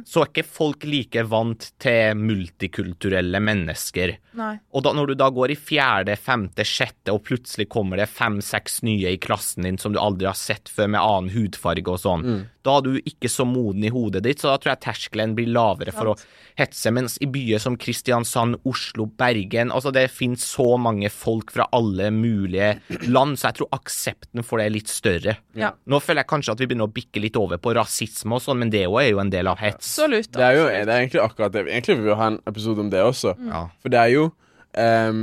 [0.07, 4.15] så er ikke folk like vant til multikulturelle mennesker.
[4.37, 4.53] Nei.
[4.71, 8.81] Og da, når du da går i fjerde, femte, sjette, og plutselig kommer det fem-seks
[8.87, 12.27] nye i klassen din som du aldri har sett før, med annen hudfarge og sånn,
[12.65, 15.49] da er du ikke så moden i hodet ditt, så da tror jeg terskelen blir
[15.51, 16.17] lavere for å
[16.59, 16.93] hetse.
[16.93, 22.09] Mens i byer som Kristiansand, Oslo, Bergen Altså, det finnes så mange folk fra alle
[22.11, 25.35] mulige land, så jeg tror aksepten for det er litt større.
[25.57, 25.73] Ja.
[25.85, 28.61] Nå føler jeg kanskje at vi begynner å bikke litt over på rasisme og sånn,
[28.61, 29.93] men det òg er jo en del av hets.
[29.93, 30.31] Absolutt.
[30.35, 31.65] Det er jo det er egentlig akkurat det.
[31.67, 33.35] Egentlig vil vi ha en episode om det også.
[33.51, 33.65] Ja.
[33.81, 34.25] For det er jo
[34.77, 35.21] um,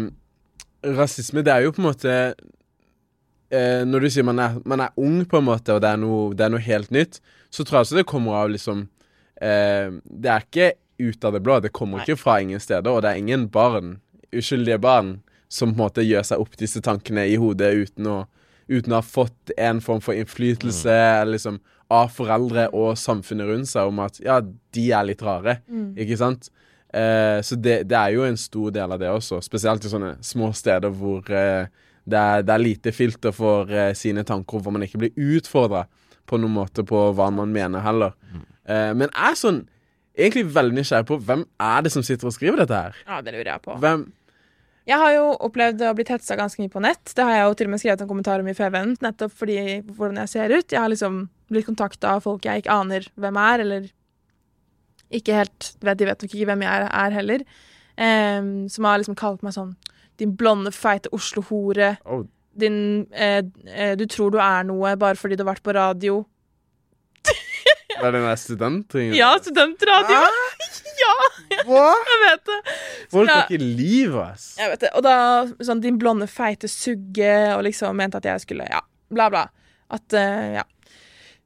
[0.98, 2.12] Rasisme, det er jo på en måte
[3.50, 5.98] eh, Når du sier man er, man er ung, på en måte, og det er,
[6.00, 7.18] noe, det er noe helt nytt,
[7.50, 8.84] så tror jeg også det kommer av liksom
[9.42, 11.58] eh, Det er ikke ut av det blå.
[11.60, 12.06] Det kommer Nei.
[12.06, 13.98] ikke fra ingen steder, og det er ingen barn,
[14.34, 18.18] uskyldige barn, som på en måte gjør seg opp disse tankene i hodet uten å,
[18.68, 21.32] uten å ha fått en form for innflytelse mm.
[21.32, 25.60] liksom, av foreldre og samfunnet rundt seg om at ja, de er litt rare,
[25.96, 26.50] ikke sant?
[26.92, 30.14] Eh, så det, det er jo en stor del av det også, spesielt i sånne
[30.24, 31.68] små steder hvor eh,
[32.08, 35.86] det, er, det er lite filter for eh, sine tanker, hvor man ikke blir utfordra
[36.28, 38.14] på noen måte på hva man mener heller.
[38.68, 39.62] Eh, men jeg er sånn
[40.18, 42.96] egentlig veldig nysgjerrig på hvem er det som sitter og skriver dette her?
[43.06, 43.76] Ja, det lurer jeg på.
[43.82, 44.06] Hvem
[44.88, 47.12] Jeg har jo opplevd å bli hetsa ganske mye på nett.
[47.14, 49.58] Det har jeg jo til og med skrevet en kommentar om i FVN, nettopp fordi
[49.84, 50.72] hvordan jeg ser ut.
[50.72, 51.18] Jeg har liksom
[51.52, 53.90] blitt kontakta av folk jeg ikke aner hvem er, eller
[55.12, 57.44] ikke helt vet, De vet nok ikke hvem jeg er, er heller.
[57.98, 59.72] Um, som har liksom kalt meg sånn
[60.20, 61.96] Din blonde, feite Oslo-hore.
[62.06, 62.22] oh,
[62.54, 66.20] Din eh, eh, Du tror du er noe bare fordi du har vært på radio.
[67.98, 69.14] Er det den der studentringen?
[69.18, 70.18] Ja, studentradio!
[71.02, 71.14] ja,
[71.66, 71.86] Hva?
[72.06, 72.58] jeg vet det.
[73.10, 74.52] Folk har ikke liv, ass.
[74.60, 74.90] Jeg vet det.
[74.94, 75.14] Og da
[75.66, 79.46] sånn din blonde, feite sugge, og liksom mente at jeg skulle Ja, bla, bla.
[79.90, 80.64] At uh, Ja.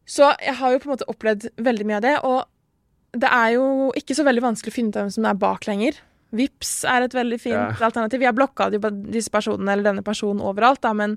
[0.04, 3.52] Så jeg har jo på en måte opplevd veldig mye av det, og det er
[3.54, 6.00] jo ikke så veldig vanskelig å finne ut hvem som er bak lenger.
[6.37, 7.70] Vips er et veldig fint Ja.
[7.87, 8.20] alternativ.
[8.26, 11.16] Jeg blokka disse personene eller denne personen overalt, da, men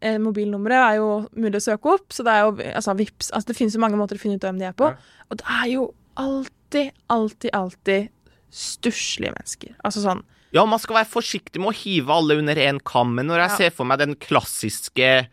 [0.00, 3.46] eh, mobilnummeret er jo mulig å søke opp, så det er jo altså Vips altså,
[3.48, 4.84] Det finnes jo mange måter å finne ut hvem de er på.
[4.92, 4.96] Ja.
[5.30, 5.82] Og det er jo
[6.16, 8.08] alltid, alltid, alltid
[8.50, 9.74] stusslige mennesker.
[9.84, 10.22] Altså sånn
[10.54, 13.50] Ja, man skal være forsiktig med å hive alle under én kam, men når jeg
[13.50, 13.56] Ja.
[13.56, 15.26] ser for meg den klassiske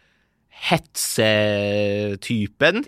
[0.64, 2.84] hetsetypen,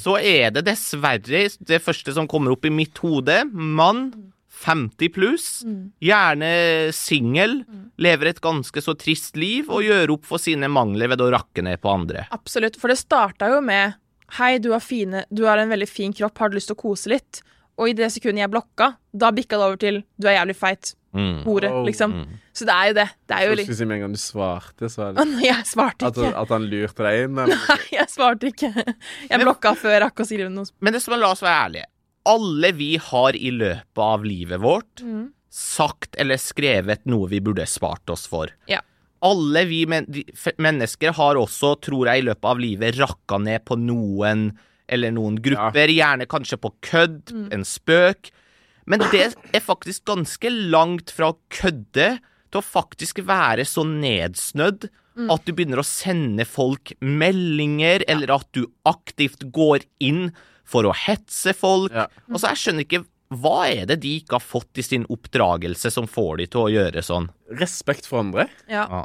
[0.00, 3.42] så er det dessverre det første som kommer opp i mitt hode.
[3.52, 5.46] Mann, 50 pluss,
[6.04, 6.50] gjerne
[6.94, 7.58] singel,
[8.00, 11.64] lever et ganske så trist liv og gjør opp for sine mangler ved å rakke
[11.66, 12.26] ned på andre.
[12.34, 13.98] Absolutt, for det starta jo med
[14.34, 16.80] Hei, du har, fine, du har en veldig fin kropp, har du lyst til å
[16.80, 17.42] kose litt?
[17.78, 20.94] Og i det sekundet jeg blokka, da bikka det over til du er jævlig feit.
[21.14, 21.44] Mm.
[21.44, 22.12] Hore, liksom.
[22.24, 22.38] mm.
[22.56, 23.06] Så det er jo det.
[23.30, 25.44] Det er jo Jeg skulle si med en gang du svarte, så er det nei,
[25.46, 26.32] Jeg svarte at, ikke.
[26.40, 27.40] at han lurte deg inn.
[27.44, 27.64] Eller?
[27.70, 28.70] Nei, jeg svarte ikke.
[29.30, 30.70] Jeg blokka før jeg rakk å skrive noe.
[30.82, 31.90] Men det som la oss være ærlige.
[32.26, 35.30] Alle vi har i løpet av livet vårt Mm.
[35.50, 38.48] sagt eller skrevet noe vi burde spart oss for.
[38.66, 38.80] Ja.
[39.22, 40.06] Alle vi men
[40.58, 44.50] mennesker har også, tror jeg, i løpet av livet rakka ned på noen
[44.88, 47.52] eller noen grupper, gjerne kanskje på kødd, Mm.
[47.52, 48.30] en spøk.
[48.86, 52.18] Men det er faktisk ganske langt fra å kødde
[52.50, 55.30] til å faktisk være så nedsnødd Mm.
[55.30, 60.32] at du begynner å sende folk meldinger, eller at du aktivt går inn
[60.64, 61.92] for å hetse folk.
[61.92, 62.06] Ja.
[62.30, 63.02] Altså, jeg skjønner ikke
[63.34, 66.70] hva er det de ikke har fått i sin oppdragelse som får de til å
[66.70, 67.30] gjøre sånn?
[67.60, 68.44] Respekt for andre.
[68.70, 68.84] Ja.
[68.90, 69.04] Ja.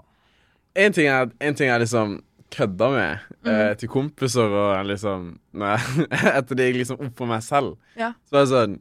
[0.79, 2.19] En ting er, en ting er liksom
[2.53, 3.47] kødda med Mm.
[3.53, 5.77] eh, til kompiser og liksom Nei,
[6.37, 7.77] etter det gikk liksom opp for meg selv.
[7.95, 8.09] Ja.
[8.27, 8.73] Så det sånn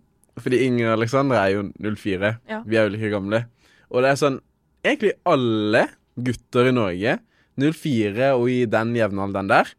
[0.43, 2.33] Fordi Inger og Alexandra er jo 04.
[2.51, 2.59] Ja.
[2.67, 3.45] Vi er jo like gamle.
[3.91, 4.41] Og det er sånn
[4.83, 5.85] Egentlig alle
[6.19, 7.17] gutter i Norge,
[7.59, 9.71] 04 og i den jevnalderen der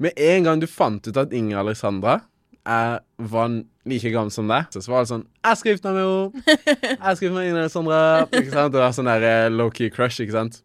[0.00, 2.20] Med en gang du fant ut at Inger Alexandra
[2.64, 3.52] er, var
[3.88, 7.16] like gammel som deg, så var det sånn 'Jeg skal gifte meg med henne.' 'Jeg
[7.16, 8.00] skal gifte meg med Inger-Alexandra!
[8.32, 8.72] Ikke sant?
[8.72, 10.62] Det var sånn der eh, low-key crush, ikke sant?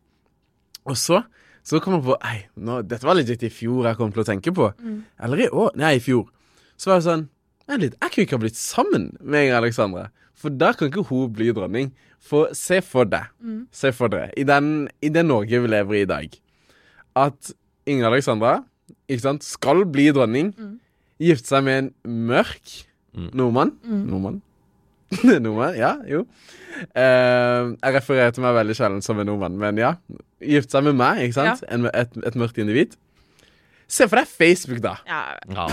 [0.86, 1.24] Og så
[1.66, 4.28] så kom jeg på Ei, nå, dette var legit i fjor jeg kom til å
[4.28, 4.68] tenke på.
[5.26, 5.72] Eller i år.
[5.82, 6.28] Nei, i fjor.
[6.78, 7.30] Så var det sånn
[7.66, 10.04] Vent litt, jeg kunne ikke ha blitt sammen med Inger Alexandra.
[10.38, 11.88] For da kan ikke hun bli dronning.
[12.22, 13.32] For se for deg,
[13.74, 16.38] se for dere, i, den, i det Norge vi lever i i dag,
[17.18, 17.52] at
[17.90, 18.60] Inger Alexandra
[19.10, 20.54] ikke sant, skal bli dronning,
[21.22, 21.94] gifte seg med en
[22.32, 22.76] mørk
[23.16, 23.72] nordmann.
[23.86, 24.42] Nordmann?
[25.24, 26.26] nordmann, ja, jo.
[26.92, 29.94] Eh, jeg refererer til meg veldig sjelden som en nordmann, men ja.
[30.44, 31.64] Gifte seg med meg, ikke sant?
[31.72, 32.98] En, et, et mørkt individ.
[33.88, 34.96] Se for deg Facebook, da.
[35.06, 35.20] ja.
[35.54, 35.66] Ja.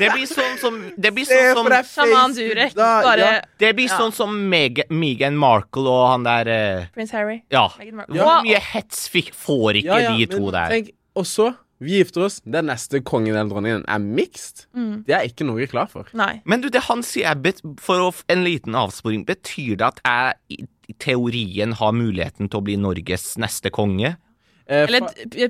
[0.00, 2.72] Det blir sånn som Det blir Se sånn som, Sjaman Durek.
[2.74, 2.88] da.
[3.04, 3.34] Bare Ja.
[3.62, 3.98] det blir Ja.
[4.00, 7.44] sånn som Meg Meghan Markle og han der eh, Prins Harry.
[7.54, 7.68] Ja.
[7.70, 10.68] Hvor mye hets fikk, får ikke Ja, ja, de to men der?
[10.74, 12.40] Tenk, og så, vi gifter oss.
[12.44, 14.66] Den neste kongen eller dronningen er mixed.
[14.76, 15.04] Mm.
[15.06, 16.06] Det er ikke noe jeg er klar for.
[16.14, 16.40] Nei.
[16.44, 20.34] Men du, det han sier, Abbott, for å, en liten avsporing, betyr det at jeg
[20.60, 24.16] i, teorien har muligheten til å bli Norges neste konge?
[24.66, 25.48] Eh, Eller fa- d-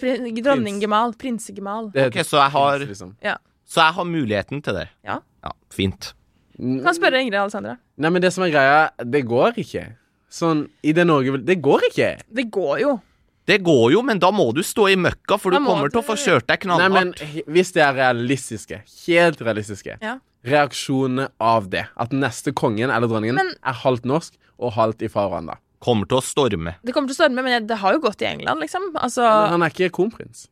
[1.18, 1.90] Prinsegemal.
[1.94, 3.16] det Ok, så jeg har- prins, liksom.
[3.22, 3.36] Ja.
[3.66, 4.88] Så jeg har muligheten til det.
[5.04, 5.20] Ja.
[5.42, 6.12] Ja, fint.
[6.58, 7.78] Du kan spørre Ingrid Alessandra.
[7.98, 9.96] Nei, men det som er greia, det går ikke.
[10.30, 12.20] Sånn, i det Norge vil- Det går ikke.
[12.32, 13.00] Det går jo.
[13.46, 16.00] Det går jo, men da må du stå i møkka, for Da du kommer til
[16.00, 17.12] å få kjørt deg Nei, men
[17.46, 20.18] hvis det er realistiske, helt realistiske, Ja.
[20.44, 25.28] reaksjonene av det, at neste kongen eller dronningen Men- er halvt norsk og halvt ifra
[25.28, 25.58] Rwanda.
[25.80, 26.76] Kommer til å storme.
[26.82, 28.92] Det kommer til å storme, men det har jo gått i England, liksom.
[28.96, 30.48] Altså Men han er ikke kronprins.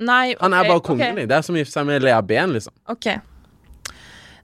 [0.00, 1.14] Nei, Han er bare kongen.
[1.14, 1.28] kongelig.
[1.28, 2.72] Det er som å gifte seg med Lea Ben, liksom.
[2.88, 3.20] Okay.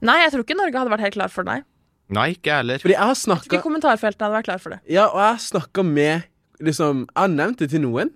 [0.01, 1.63] Nei, jeg tror ikke Norge hadde vært helt klar for det, nei.
[2.09, 2.77] Nei, ikke heller.
[2.79, 4.79] Fordi jeg har Jeg tror ikke kommentarfeltene hadde vært klar for det.
[4.89, 6.23] Ja, og jeg har snakka med
[6.61, 8.11] liksom, Jeg har nevnt det til noen,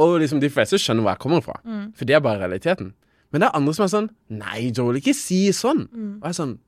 [0.00, 1.60] og liksom de fleste skjønner hvor jeg kommer fra.
[1.64, 1.92] Mm.
[1.96, 2.94] For det er bare realiteten.
[3.30, 5.86] Men det er andre som er sånn Nei, Joel, ikke si sånn.
[5.90, 6.12] Mm.
[6.18, 6.58] Og jeg er sånn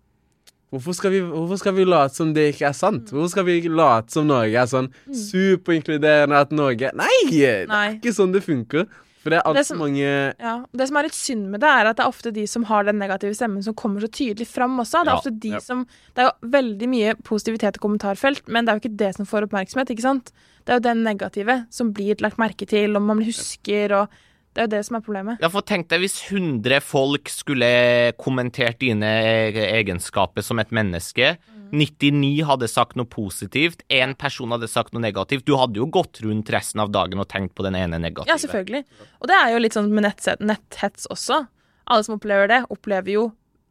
[0.72, 3.10] Hvorfor skal, vi, hvorfor skal vi late som det ikke er sant?
[3.10, 3.12] Mm.
[3.12, 7.10] Hvorfor skal vi late som Norge er sånn superinkluderende at Norge Nei!
[7.28, 8.86] Det er ikke sånn det funker.
[9.22, 11.68] For det er Det altfor som- mange Ja, Det som er litt synd med det,
[11.70, 14.46] er at det er ofte de som har den negative stemmen, som kommer så tydelig
[14.46, 15.04] fram også.
[15.04, 15.58] Det er Ja, ofte de ja.
[15.60, 19.14] som Det er jo veldig mye positivitet i kommentarfelt, men det er jo ikke det
[19.16, 20.32] som får oppmerksomhet, ikke sant?
[20.66, 24.08] Det er jo den negative som blir lagt merke til, og man husker, og
[24.54, 25.40] det er jo det som er problemet.
[25.40, 31.38] Ja, for tenk deg hvis 100 folk skulle kommentert dine e- egenskaper som et menneske.
[31.72, 35.46] 99 hadde sagt noe positivt, én person hadde sagt noe negativt.
[35.48, 38.28] Du hadde jo gått rundt resten av dagen og tenkt på den ene negative.
[38.28, 38.84] Ja, selvfølgelig.
[39.20, 41.46] Og det er jo litt sånn med netthets også.
[41.88, 43.30] Alle som opplever det, opplever jo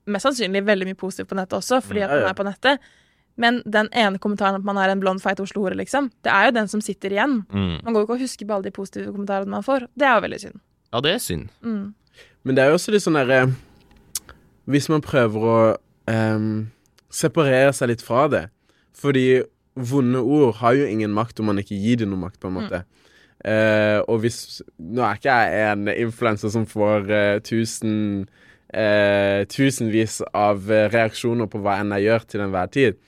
[0.09, 2.89] mest sannsynlig veldig mye positivt på nettet også, fordi at man er på nettet.
[3.39, 6.57] Men den ene kommentaren at man er en blond, feit Oslo-hore, liksom, det er jo
[6.57, 7.39] den som sitter igjen.
[7.53, 7.77] Mm.
[7.85, 9.87] Man går jo ikke og husker på alle de positive kommentarene man får.
[9.93, 10.61] Det er jo veldig synd.
[10.91, 11.47] Ja, det er synd.
[11.63, 11.85] Mm.
[12.43, 13.45] Men det er jo også litt sånn derre
[14.69, 15.57] Hvis man prøver å
[16.11, 16.71] ehm,
[17.11, 18.45] separere seg litt fra det
[18.97, 19.43] Fordi
[19.75, 22.57] vonde ord har jo ingen makt om man ikke gir dem noe makt, på en
[22.57, 22.81] måte.
[23.47, 28.27] Eh, og hvis Nå er ikke jeg en influenser som får eh, tusen
[28.71, 32.99] eh, tusenvis av eh, reaksjoner på hva enn jeg gjør til enhver tid.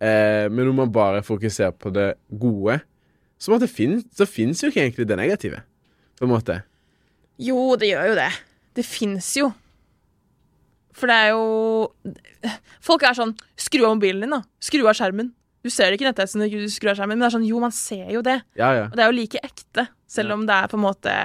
[0.00, 2.80] Eh, men når man bare fokuserer på det gode,
[3.40, 5.62] så, måtte fin så fins jo ikke egentlig det negative.
[6.18, 6.60] På en måte.
[7.40, 8.30] Jo, det gjør jo det.
[8.76, 9.50] Det fins jo.
[10.96, 11.90] For det er jo
[12.82, 14.42] Folk er sånn Skru av mobilen din, da.
[14.62, 15.30] Skru av skjermen.
[15.60, 17.48] Du ser det ikke i netthetsen når du skrur av skjermen, men det er sånn,
[17.48, 18.38] jo, man ser jo det.
[18.56, 18.84] Ja, ja.
[18.88, 21.16] Og det er jo like ekte, selv om det er på en måte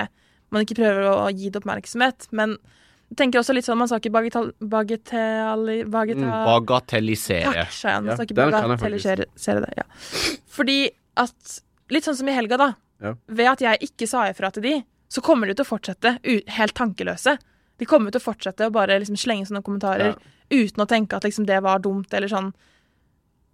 [0.53, 2.27] man ikke prøver å gi det oppmerksomhet.
[2.35, 2.57] Men
[3.11, 4.51] jeg tenker også litt sånn, man skal ikke bagatell...
[4.59, 5.71] Bagatell...
[5.93, 7.53] bagatell Bagatellisere.
[7.61, 8.09] Takk, Shayan.
[8.09, 9.71] Man skal ikke bagatellisere det.
[9.79, 9.87] Ja.
[10.57, 10.79] Fordi
[11.21, 11.61] at
[11.93, 12.69] Litt sånn som i helga, da.
[13.03, 13.11] Ja.
[13.29, 14.71] Ved at jeg ikke sa ifra til de,
[15.11, 16.15] så kommer de til å fortsette
[16.55, 17.35] helt tankeløse.
[17.79, 20.15] De kommer til å fortsette å bare liksom slenge sånne kommentarer
[20.49, 22.53] uten å tenke at liksom det var dumt, eller sånn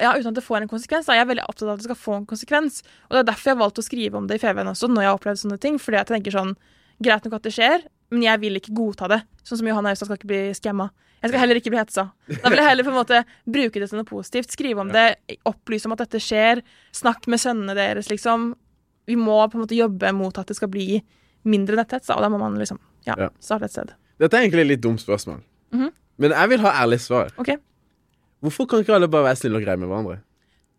[0.02, 1.06] Ja, uten at det får en konsekvens.
[1.06, 1.14] Da.
[1.14, 2.82] Jeg er veldig opptatt av at det skal få en konsekvens.
[3.10, 5.04] Og det er derfor jeg har valgt å skrive om det i FVN også, når
[5.04, 5.78] jeg har opplevd sånne ting.
[5.78, 6.56] Fordi jeg tenker sånn
[7.02, 9.22] Greit nok at det skjer, men jeg vil ikke godta det.
[9.44, 10.92] Sånn som Johanna Austad skal ikke bli skamma.
[11.22, 12.04] Jeg skal heller ikke bli hetsa.
[12.30, 14.54] Da vil jeg heller på en måte bruke det til noe positivt.
[14.54, 15.06] Skrive om det,
[15.50, 16.62] opplyse om at dette skjer.
[16.98, 18.52] Snakk med sønnene deres, liksom.
[19.10, 21.00] Vi må på en måte jobbe mot at det skal bli
[21.50, 23.30] mindre netthets, og da må man liksom ja, Ja.
[23.42, 23.94] starte et sted.
[24.20, 25.42] Dette er egentlig et litt dumt spørsmål.
[25.74, 25.92] Mhm.
[26.18, 27.32] Men jeg vil ha ærlig svar.
[27.38, 27.58] Okay.
[28.42, 30.20] Hvorfor kan ikke alle bare være snille og greie med hverandre?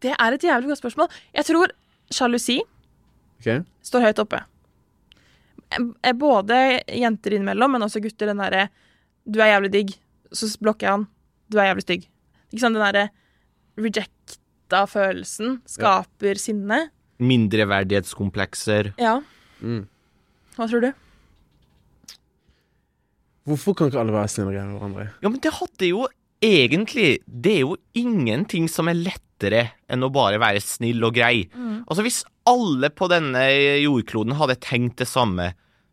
[0.02, 1.08] Det er et jævlig godt spørsmål.
[1.34, 1.72] Jeg tror
[2.12, 2.60] sjalusi
[3.40, 3.62] okay.
[3.82, 4.42] står høyt oppe.
[6.04, 8.26] Er både jenter innimellom, men også gutter.
[8.26, 8.68] Den derre
[9.24, 9.98] 'du er jævlig digg',
[10.32, 11.06] så blokker jeg han.
[11.48, 12.08] 'Du er jævlig stygg'.
[12.52, 12.74] Ikke sant?
[12.74, 13.08] Den derre
[13.78, 16.90] rejecta følelsen skaper sinne.
[17.18, 18.92] Mindreverdighetskomplekser.
[18.98, 19.20] Ja.
[19.60, 19.86] Mm.
[20.56, 20.92] Hva tror du?
[23.48, 25.06] Hvorfor kan ikke alle være snille og greie med hverandre?
[25.24, 26.04] Ja, men det hadde jo
[26.42, 31.48] egentlig Det er jo ingenting som er lettere enn å bare være snill og grei.
[31.86, 33.42] Altså, hvis alle på denne
[33.82, 35.52] jordkloden hadde tenkt det samme,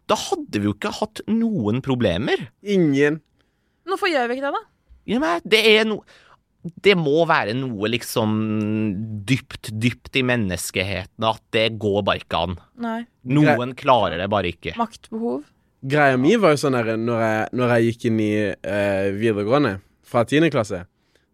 [0.10, 2.48] da hadde vi jo ikke hatt noen problemer.
[2.66, 3.20] Ingen.
[3.22, 4.64] Men Hvorfor gjør vi ikke det, da?
[5.10, 6.04] Ja, men det er noe
[6.84, 8.34] Det må være noe liksom
[9.26, 12.58] dypt, dypt i menneskeheten at det går bare ikke an.
[12.84, 13.00] Nei.
[13.32, 14.74] Noen klarer det bare ikke.
[14.78, 15.46] Maktbehov?
[15.82, 19.78] Greia mi var jo sånn der når jeg, når jeg gikk inn i eh, videregående
[20.04, 20.50] fra 10.
[20.52, 20.82] klasse.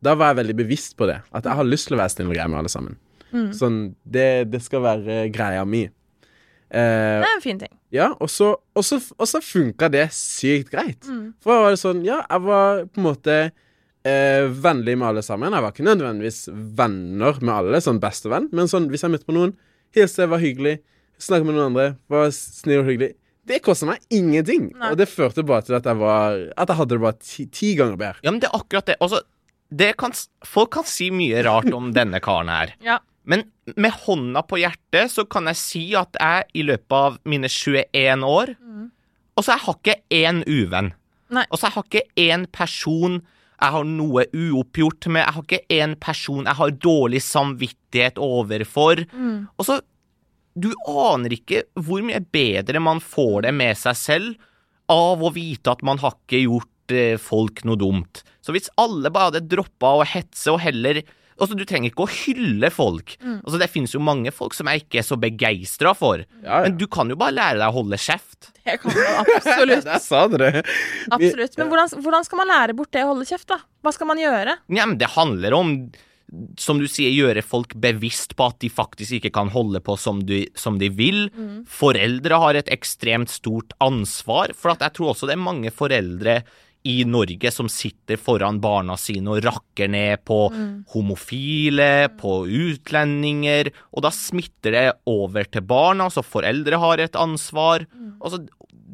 [0.05, 1.21] Da var jeg veldig bevisst på det.
[1.33, 2.97] At jeg har lyst til å være snill og grei med alle sammen.
[3.57, 3.77] Sånn,
[4.07, 5.81] det, det skal være greia mi.
[6.69, 7.73] Eh, Det er en fin ting.
[7.91, 11.03] ja, og så, og så, og så funka det sykt greit.
[11.09, 11.33] Mm.
[11.43, 13.35] For da var det sånn, ja, jeg var på en måte
[14.05, 15.51] eh, vennlig med alle sammen.
[15.51, 16.39] Jeg var ikke nødvendigvis
[16.79, 19.55] venner med alle, sånn bestevenn, men sånn, hvis jeg møtte på noen,
[19.97, 20.77] hilste, var hyggelig,
[21.19, 23.13] snakket med noen andre, var snill og hyggelig,
[23.45, 24.71] det kosta meg ingenting.
[24.73, 24.91] Nei.
[24.91, 27.73] Og det førte bare til at jeg var At jeg hadde det bare ti, ti
[27.77, 28.23] ganger bedre.
[28.25, 28.97] Ja, men det er akkurat det.
[29.03, 29.21] Altså,
[29.69, 30.13] det kan,
[30.45, 32.73] folk kan si mye rart om denne karen her.
[32.85, 32.99] Ja.
[33.25, 37.49] Men med hånda på hjertet så kan jeg si at jeg i løpet av mine
[37.49, 38.51] 21 år
[39.33, 40.91] Og så jeg har ikke én uvenn.
[41.33, 41.45] Nei.
[41.49, 43.23] Og så jeg har ikke én person
[43.55, 45.23] jeg har noe uoppgjort med.
[45.23, 49.05] Jeg har ikke én person jeg har dårlig samvittighet overfor.
[49.55, 49.79] Og så
[50.55, 54.47] Du aner ikke hvor mye bedre man får det med seg selv
[54.91, 58.21] av å vite at man har ikke gjort eh, folk noe dumt.
[58.45, 61.03] Så hvis alle bare hadde droppa å hetse og heller
[61.35, 63.17] Altså, Du trenger ikke å hylle folk.
[63.19, 66.21] Altså, Det finnes jo mange folk som jeg ikke er så begeistra for.
[66.39, 66.59] Ja, ja.
[66.63, 68.53] Men du kan jo bare lære deg å holde kjeft.
[68.63, 69.83] Det kan man absolutt.
[69.89, 70.63] Der sa dere
[71.11, 71.57] absolutt.
[71.59, 73.59] Men hvordan, hvordan skal man lære bort det å holde kjeft, da?
[73.83, 74.55] Hva skal man gjøre?
[74.79, 75.73] Ja, men Det handler om,
[76.59, 80.23] som du sier, gjøre folk bevisst på at de faktisk ikke kan holde på som
[80.25, 81.27] de, som de vil.
[81.69, 86.39] Foreldre har et ekstremt stort ansvar, for at jeg tror også det er mange foreldre
[86.85, 90.39] i Norge som sitter foran barna sine og rakker ned på
[90.93, 97.87] homofile, på utlendinger, og da smitter det over til barna, så foreldre har et ansvar.
[98.21, 98.43] Og så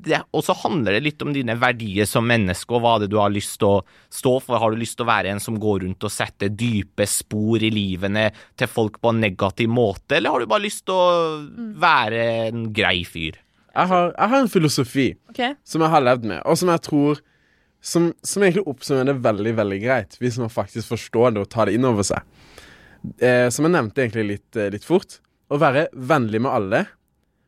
[0.01, 3.17] det, og så handler det litt om dine verdier som menneske, og hva det du
[3.21, 4.57] har lyst til å stå for.
[4.61, 7.71] Har du lyst til å være en som går rundt og setter dype spor i
[7.73, 12.23] livene til folk på en negativ måte, eller har du bare lyst til å være
[12.47, 13.37] en grei fyr?
[13.71, 15.53] Jeg har, jeg har en filosofi okay.
[15.63, 17.21] som jeg har levd med, og som jeg tror
[17.81, 21.65] Som, som egentlig oppsummerer det veldig veldig greit, hvis man faktisk forstår det og tar
[21.69, 22.21] det inn over seg.
[23.17, 25.17] Eh, som jeg nevnte egentlig litt, eh, litt fort.
[25.51, 26.83] Å være vennlig med alle,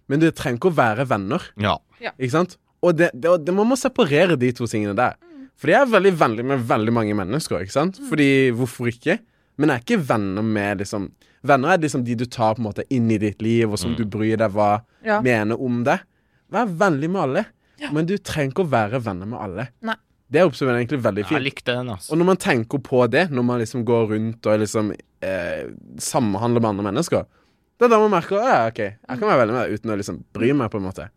[0.10, 1.46] men du trenger ikke å være venner.
[1.62, 1.76] Ja.
[2.18, 2.58] Ikke sant?
[2.84, 5.14] Og det, det, det, man må separere de to tingene der.
[5.62, 7.62] Fordi jeg er veldig vennlig med veldig mange mennesker.
[7.62, 8.00] ikke sant?
[8.10, 9.20] Fordi hvorfor ikke?
[9.62, 11.12] Men jeg er ikke venner med liksom
[11.44, 13.92] Venner er liksom de du tar på en måte inn i ditt liv, og som
[13.98, 15.18] du bryr deg hva Ja.
[15.22, 15.98] mener om det.
[16.50, 17.42] Vær vennlig med alle,
[17.92, 19.66] men du trenger ikke å være venner med alle.
[19.84, 19.96] Nei.
[20.34, 21.38] Det oppsummerer egentlig veldig fint.
[21.38, 22.12] Jeg likte den, altså.
[22.14, 25.68] Og når man tenker på det, når man liksom går rundt og liksom eh,
[26.02, 27.28] samhandler med andre mennesker,
[27.78, 30.20] det er da man merker ja, OK, jeg kan være veldig med uten å liksom
[30.34, 31.08] bry meg, på en måte.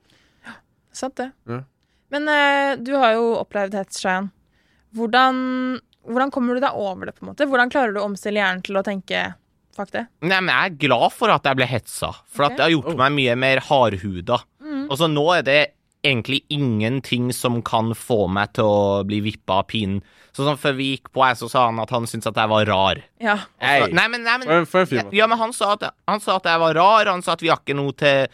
[0.47, 0.57] Ja,
[0.97, 1.31] Sant det.
[1.49, 1.63] Ja.
[2.15, 4.29] Men eh, du har jo opplevd hets, Shayan.
[4.97, 5.41] Hvordan,
[6.09, 7.49] hvordan kommer du deg over det, på en måte?
[7.51, 9.25] Hvordan klarer du å omstille hjernen til å tenke
[9.77, 10.07] fuck det?
[10.25, 12.53] Nei, men jeg er glad for at jeg ble hetsa, for okay.
[12.53, 13.01] at det har gjort Oh.
[13.03, 14.39] meg mye mer hardhuda.
[14.87, 15.59] Og så nå er det
[16.07, 20.01] egentlig ingenting som kan få meg til å bli vippa av pinnen.
[20.37, 22.53] Sånn som før vi gikk på, jeg, så sa han at han syntes at jeg
[22.53, 23.03] var rar.
[23.23, 23.39] Ja.
[23.63, 23.87] Hey.
[23.97, 25.15] Nei, men, nei, men For for.
[25.17, 27.53] Ja, men han sa, at, han sa at jeg var rar, han sa at vi
[27.53, 28.27] har ikke noe til,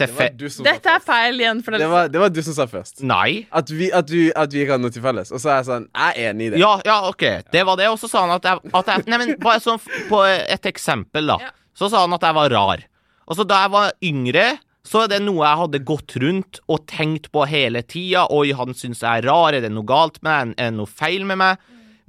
[0.00, 1.58] Dette er feil igjen.
[1.60, 3.02] For Det det, var, det var du som sa først.
[3.04, 3.44] Nei.
[3.52, 5.32] At vi, at, du, at vi ikke hadde noe til felles.
[5.34, 6.60] Og så er jeg sånn Jeg er enig i det.
[6.62, 7.24] Ja, ja, ok.
[7.52, 7.90] Det var det.
[7.92, 11.28] Og så sa han at jeg, at jeg Nei, men bare sånn på et eksempel,
[11.34, 11.36] da.
[11.44, 11.52] Ja.
[11.76, 12.84] Så sa han at jeg var rar.
[13.28, 14.46] Og så da jeg var yngre,
[14.86, 18.26] så er det noe jeg hadde gått rundt og tenkt på hele tida.
[18.32, 19.56] Oi, han syns jeg er rar.
[19.56, 20.56] Er det noe galt med meg?
[20.56, 21.60] Er det noe feil med meg?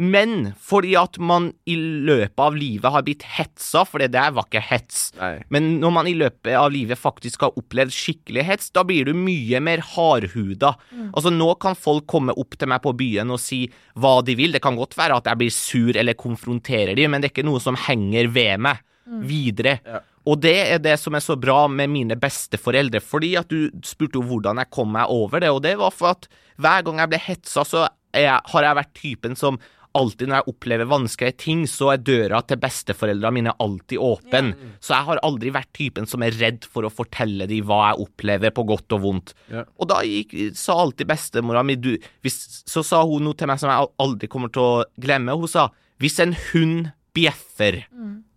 [0.01, 4.47] Men fordi at man i løpet av livet har blitt hetsa, for det der var
[4.47, 5.11] ikke hets.
[5.19, 5.35] Nei.
[5.53, 9.13] Men når man i løpet av livet faktisk har opplevd skikkelig hets, da blir du
[9.13, 10.73] mye mer hardhuda.
[11.11, 13.67] Altså Nå kan folk komme opp til meg på byen og si
[13.99, 14.55] hva de vil.
[14.57, 17.49] Det kan godt være at jeg blir sur eller konfronterer dem, men det er ikke
[17.51, 18.81] noe som henger ved meg
[19.27, 19.77] videre.
[19.85, 20.01] Ja.
[20.29, 24.19] Og det er det som er så bra med mine besteforeldre, fordi at du spurte
[24.19, 26.29] jo hvordan jeg kom meg over det, og det var for at
[26.61, 29.57] hver gang jeg ble hetsa, så jeg, har jeg vært typen som
[29.97, 34.53] alltid når jeg opplever vanskelige ting, så er døra til besteforeldrene mine alltid åpen.
[34.79, 38.05] Så jeg har aldri vært typen som er redd for å fortelle dem hva jeg
[38.05, 39.35] opplever, på godt og vondt.
[39.51, 39.67] Yeah.
[39.75, 43.59] Og da gikk, sa alltid bestemora mi du, hvis, Så sa hun noe til meg
[43.59, 45.35] som jeg aldri kommer til å glemme.
[45.35, 45.67] Hun sa
[46.01, 47.83] hvis en hund bjeffer,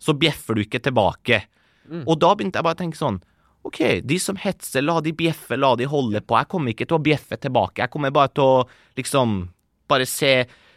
[0.02, 1.44] så bjeffer du ikke tilbake.
[2.04, 3.20] Og da begynte jeg bare å tenke sånn
[3.64, 6.36] OK, de som hetser, la de bjeffe, la de holde på.
[6.36, 7.80] Jeg kommer ikke til å bjeffe tilbake.
[7.80, 8.58] Jeg kommer bare til å
[9.00, 9.38] liksom
[9.88, 10.32] bare se,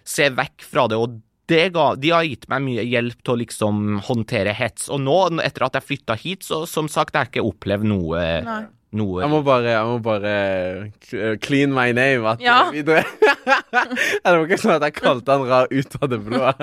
[0.07, 0.95] se vekk fra det.
[0.95, 1.17] Og
[1.51, 4.87] det ga, de har gitt meg mye hjelp til å liksom håndtere hets.
[4.87, 8.23] Og nå, etter at jeg flytta hit, så som sagt, jeg har ikke opplevd noe,
[8.47, 8.61] Nei.
[8.95, 12.23] Noe Jeg må bare, jeg må bare clean my name.
[12.28, 12.69] At Ja.
[12.71, 16.54] vi drev Det var ikke sånn at jeg kalte han rar ut av det blå.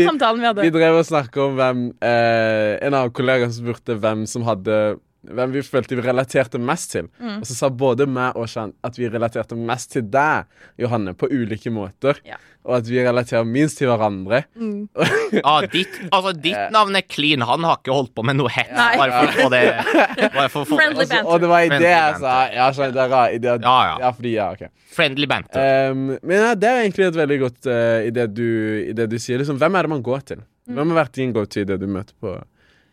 [0.00, 4.44] Samtalen vi Vi drev og snakka om hvem eh, En av kollegaene spurte hvem som
[4.48, 7.08] hadde hvem vi følte vi relaterte mest til.
[7.18, 7.40] Mm.
[7.40, 10.46] Og så sa både meg og Shan at vi relaterte mest til deg,
[10.80, 12.20] Johanne, på ulike måter.
[12.26, 12.38] Ja.
[12.68, 14.42] Og at vi relaterer minst til hverandre.
[14.58, 14.88] Mm.
[15.48, 17.42] ah, ditt, altså, ditt navn er clean.
[17.48, 18.70] Han har ikke holdt på med noe hett.
[18.74, 19.62] Bare for å få det
[20.36, 21.08] bare for å Friendly banter.
[21.08, 21.30] så, banter.
[21.32, 22.34] og det var i det jeg sa.
[22.54, 23.56] Ja, Shan, det er rar idé.
[23.56, 23.96] Ja, ja.
[24.04, 24.68] Ja, fordi, ja, ok.
[24.98, 25.72] Friendly banter.
[25.94, 28.46] Um, men ja, det er egentlig et veldig godt uh, i, det du,
[28.84, 29.40] i det du sier.
[29.40, 30.44] Liksom, hvem er det man går til?
[30.68, 30.76] Mm.
[30.76, 32.36] Hvem har vært din go-to i det du møter på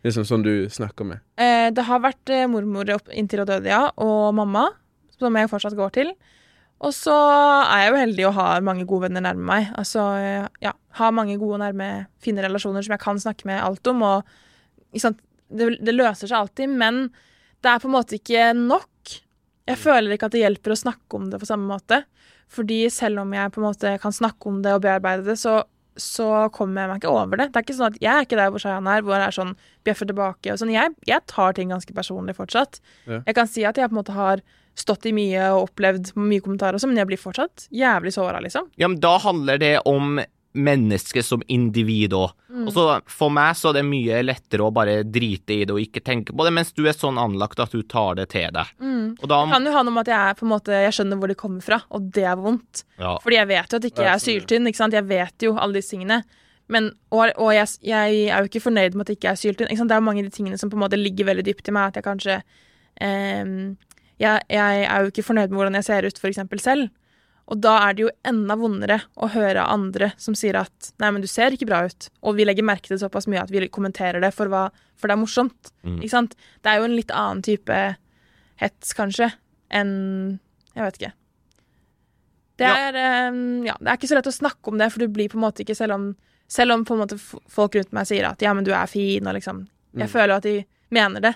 [0.06, 1.24] Liksom Sånn du snakker med?
[1.42, 4.68] Eh, det har vært eh, mormor inntil hun døde, ja, og mamma,
[5.18, 6.12] som jeg fortsatt går til.
[6.86, 9.70] Og så er jeg jo heldig og har mange gode venner nærme meg.
[9.80, 13.64] Altså, eh, ja, har mange gode, og nærme, fine relasjoner som jeg kan snakke med
[13.64, 14.04] alt om.
[14.06, 15.18] Og liksom?
[15.46, 17.08] Det, det løser seg alltid, men
[17.64, 19.16] det er på en måte ikke nok.
[19.66, 22.04] Jeg føler ikke at det hjelper å snakke om det på samme måte.
[22.52, 25.64] Fordi selv om jeg på en måte kan snakke om det og bearbeide det, så,
[26.02, 27.48] så kommer jeg meg ikke over det.
[27.54, 29.36] Det er ikke sånn at Jeg er ikke der hvor Shayan er, hvor han er
[29.36, 29.56] sånn
[29.88, 30.74] bjeffer tilbake og sånn.
[30.74, 32.82] Jeg, jeg tar ting ganske personlig fortsatt.
[33.08, 33.22] Ja.
[33.22, 34.44] Jeg kan si at jeg på en måte har
[34.76, 38.42] stått i mye og opplevd mye kommentarer og sånn, men jeg blir fortsatt jævlig såra,
[38.44, 38.68] liksom.
[38.76, 40.20] Ja, men da handler det om
[40.56, 42.34] menneske som individ òg.
[42.50, 42.66] Mm.
[42.68, 45.82] Og så for meg så er det mye lettere å bare drite i det og
[45.82, 48.72] ikke tenke på det, mens du er sånn anlagt at du tar det til deg.
[48.80, 49.18] Mm.
[49.20, 50.96] Og da Det kan jo ha noe med at jeg, er på en måte, jeg
[50.98, 52.86] skjønner hvor det kommer fra, og det er vondt.
[53.02, 53.16] ja.
[53.24, 54.98] Fordi jeg vet jo at ikke jeg er syltynn, ikke sant?
[54.98, 56.24] Jeg vet jo alle disse tingene.
[56.72, 59.70] Men, og og jeg, jeg er jo ikke fornøyd med at jeg ikke er syltynn.
[59.70, 59.92] Ikke sant?
[59.92, 61.76] Det er jo mange av de tingene som på en måte ligger veldig dypt i
[61.76, 61.92] meg.
[61.92, 62.40] At jeg kanskje
[63.06, 63.52] eh,
[64.22, 66.90] jeg, jeg er jo ikke fornøyd med hvordan jeg ser ut, for eksempel selv.
[67.48, 71.22] Og da er det jo enda vondere å høre andre som sier at 'nei, men
[71.22, 73.68] du ser ikke bra ut', og vi legger merke til det såpass mye at vi
[73.70, 75.72] kommenterer det for, hva, for det er morsomt.
[75.84, 76.00] Mm.
[76.02, 76.34] Ikke sant?
[76.64, 77.98] Det er jo en litt annen type
[78.58, 79.32] hets, kanskje,
[79.70, 80.40] enn
[80.76, 81.14] Jeg vet ikke.
[82.58, 82.76] Det Ja.
[82.76, 85.30] er, eh, ja, det er ikke så lett å snakke om det, for du blir
[85.30, 86.16] på en måte ikke Selv om,
[86.50, 89.28] selv om på en måte folk rundt meg sier at 'ja, men du er fin',
[89.28, 91.36] og liksom Jeg føler jo at de mener det.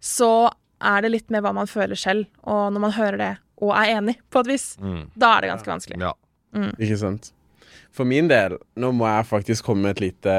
[0.00, 0.50] Så
[0.80, 3.94] er det litt med hva man føler selv, og når man hører det og er
[3.98, 5.08] enig, på et vis, Mm.
[5.16, 6.00] da er det ganske vanskelig.
[6.00, 6.12] ja.
[6.78, 7.32] Ikke sant?
[7.94, 10.34] For min del, nå må jeg faktisk komme med et lite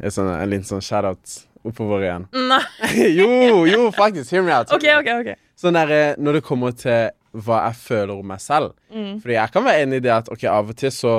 [0.00, 2.26] et sånt, En liten sånn shout-out oppover igjen.
[2.50, 2.60] Nei,
[3.20, 4.30] jo, jo, faktisk.
[4.32, 4.70] Hear me out.
[4.72, 5.34] Okay, okay, okay.
[5.58, 9.20] Sånn der, eh, Når det kommer til hva jeg føler om meg selv Mm.
[9.22, 11.12] Fordi jeg kan være enig i det at ok, av og til så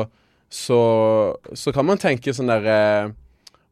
[0.52, 0.78] Så,
[1.56, 3.12] så kan man tenke sånn der eh,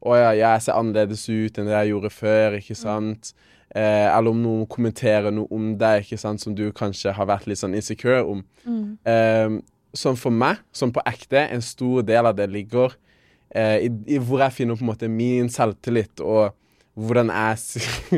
[0.00, 3.34] Å ja, jeg ser annerledes ut enn det jeg gjorde før, ikke sant?
[3.74, 7.46] Eh, eller om noen kommenterer noe om deg, ikke sant, som du kanskje har vært
[7.46, 8.40] litt sånn insecure om.
[8.66, 8.86] Mm.
[9.06, 9.58] Eh,
[9.94, 12.96] sånn for meg, sånn på ekte, en stor del av det ligger
[13.54, 16.50] eh, i, i hvor jeg finner på en måte min selvtillit, og
[17.00, 17.54] hvordan jeg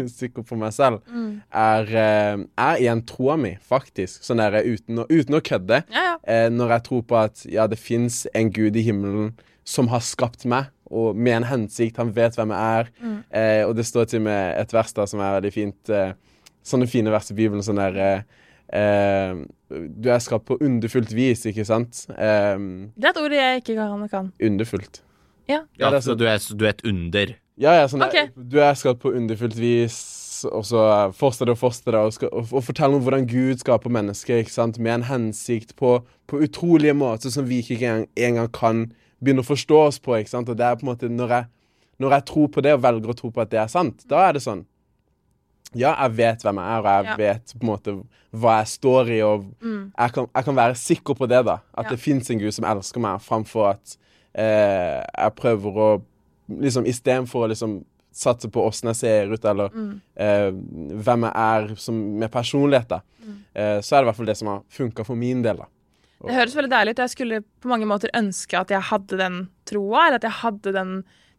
[0.00, 1.42] er sikker på meg selv, Mm.
[1.52, 4.24] er, eh, er igjen troa mi, faktisk.
[4.24, 5.82] Sånn der, uten, å, uten å kødde.
[5.92, 6.16] Ja, ja.
[6.24, 9.34] Eh, når jeg tror på at ja, det fins en gud i himmelen
[9.68, 11.98] som har skapt meg, og med en hensikt.
[12.00, 12.92] Han vet hvem jeg er.
[13.00, 13.16] Mm.
[13.40, 15.92] Eh, og det står til med et vers da som er veldig fint.
[15.92, 16.12] Eh,
[16.62, 17.64] sånne fine vers i Bibelen.
[17.64, 18.24] Sånn der eh,
[18.78, 22.04] eh, Du er skapt på underfullt vis, ikke sant?
[22.12, 22.56] Eh,
[22.94, 24.08] Det er et ord jeg ikke kan.
[24.12, 24.32] kan.
[24.40, 25.02] underfullt.
[25.48, 25.64] Ja.
[25.78, 27.34] ja er så sånn- du er, du er et under.
[27.60, 28.30] Ja, ja, sånn okay.
[28.36, 32.98] Du er skapt på underfullt vis, og så fortsetter og fortsetter og, og, og forteller
[32.98, 34.78] om hvordan Gud skaper mennesker, ikke sant?
[34.78, 38.92] med en hensikt på, på utrolige måter som vi ikke engang, engang kan
[39.22, 40.16] begynne å forstå oss på.
[40.18, 40.48] ikke sant?
[40.48, 41.46] Og det er på en måte når jeg,
[42.00, 44.28] når jeg tror på det og velger å tro på at det er sant, da
[44.28, 44.64] er det sånn
[45.74, 47.16] Ja, jeg vet hvem jeg er, og jeg Ja.
[47.16, 48.04] vet på en måte
[48.34, 49.92] hva jeg står i, og Mm.
[49.98, 51.60] jeg kan, jeg kan være sikker på det, da.
[51.74, 51.90] At Ja.
[51.90, 53.96] det fins en Gud som elsker meg, framfor at
[54.34, 56.02] eh, jeg prøver å
[56.50, 60.00] liksom Istedenfor å liksom satse på åssen jeg ser ut, eller Mm.
[60.16, 63.00] eh, hvem jeg er som, med personlighet, da.
[63.26, 63.36] Mm.
[63.54, 65.64] Eh, så er det i hvert fall det som har funka for min del, da.
[66.28, 67.02] Det høres veldig deilig ut.
[67.02, 70.72] Jeg skulle på mange måter ønske at jeg hadde den troa, eller at jeg hadde
[70.76, 70.92] den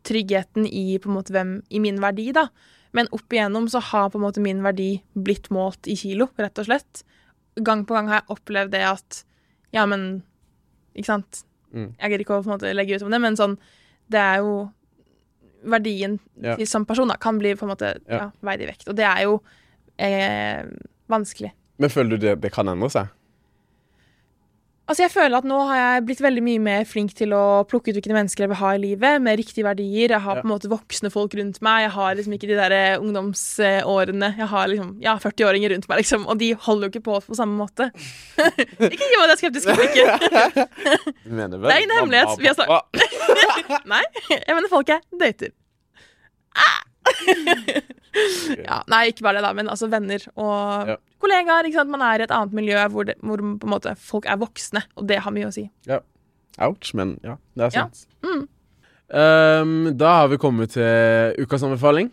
[0.04, 2.50] tryggheten i måte hvem, i min verdi, da.
[2.94, 6.60] Men opp igjennom så har på en måte min verdi blitt målt i kilo, rett
[6.62, 7.04] og slett.
[7.64, 9.24] Gang på gang har jeg opplevd det at
[9.74, 10.24] Ja, men
[10.94, 11.44] Ikke sant?
[11.74, 11.96] Mm.
[11.98, 13.56] Jeg gidder ikke å måte legge ut om det, men sånn
[14.10, 14.72] Det er jo
[15.64, 16.56] Verdien Ja.
[16.58, 18.18] til som person da, kan bli på en måte Ja.
[18.18, 18.88] ja, veid i vekt.
[18.90, 19.42] Og det er jo
[19.98, 20.66] eh,
[21.10, 21.52] vanskelig.
[21.78, 23.08] Men føler du det, det kan endre seg?
[24.84, 27.94] Altså jeg føler at nå har jeg blitt veldig mye mer flink til å plukke
[27.94, 30.12] ut hvilke mennesker jeg vil ha i livet, med riktige verdier.
[30.12, 31.86] Jeg har på en måte voksne folk rundt meg.
[31.86, 34.34] Jeg har liksom ikke de der eh, ungdomsårene.
[34.42, 37.38] Jeg har liksom, ja, 40-åringer rundt meg, liksom, og de holder jo ikke på på
[37.40, 37.88] samme måte.
[38.90, 40.28] ikke gi meg det skeptiske blikket.
[41.24, 41.70] Du mener vel?
[41.70, 42.36] Det er ingen hemmelighet.
[42.44, 44.04] Vi har snakket Nei,
[44.34, 45.56] jeg mener folk jeg dater.
[46.60, 46.82] Ah!
[48.60, 51.00] ja, nei, ikke bare det, da, men altså venner og Ja.
[51.24, 51.70] Kollegaer.
[51.70, 51.94] ikke sant?
[51.94, 55.22] Man er i et annet miljø hvor, det, hvor måte folk er voksne, og det
[55.26, 55.68] har mye å si.
[56.62, 57.88] Ouch, men ja, det er Ja.
[57.88, 58.06] sant.
[58.24, 58.44] Mm.
[59.14, 62.12] Um, da har vi kommet til ukas anbefaling.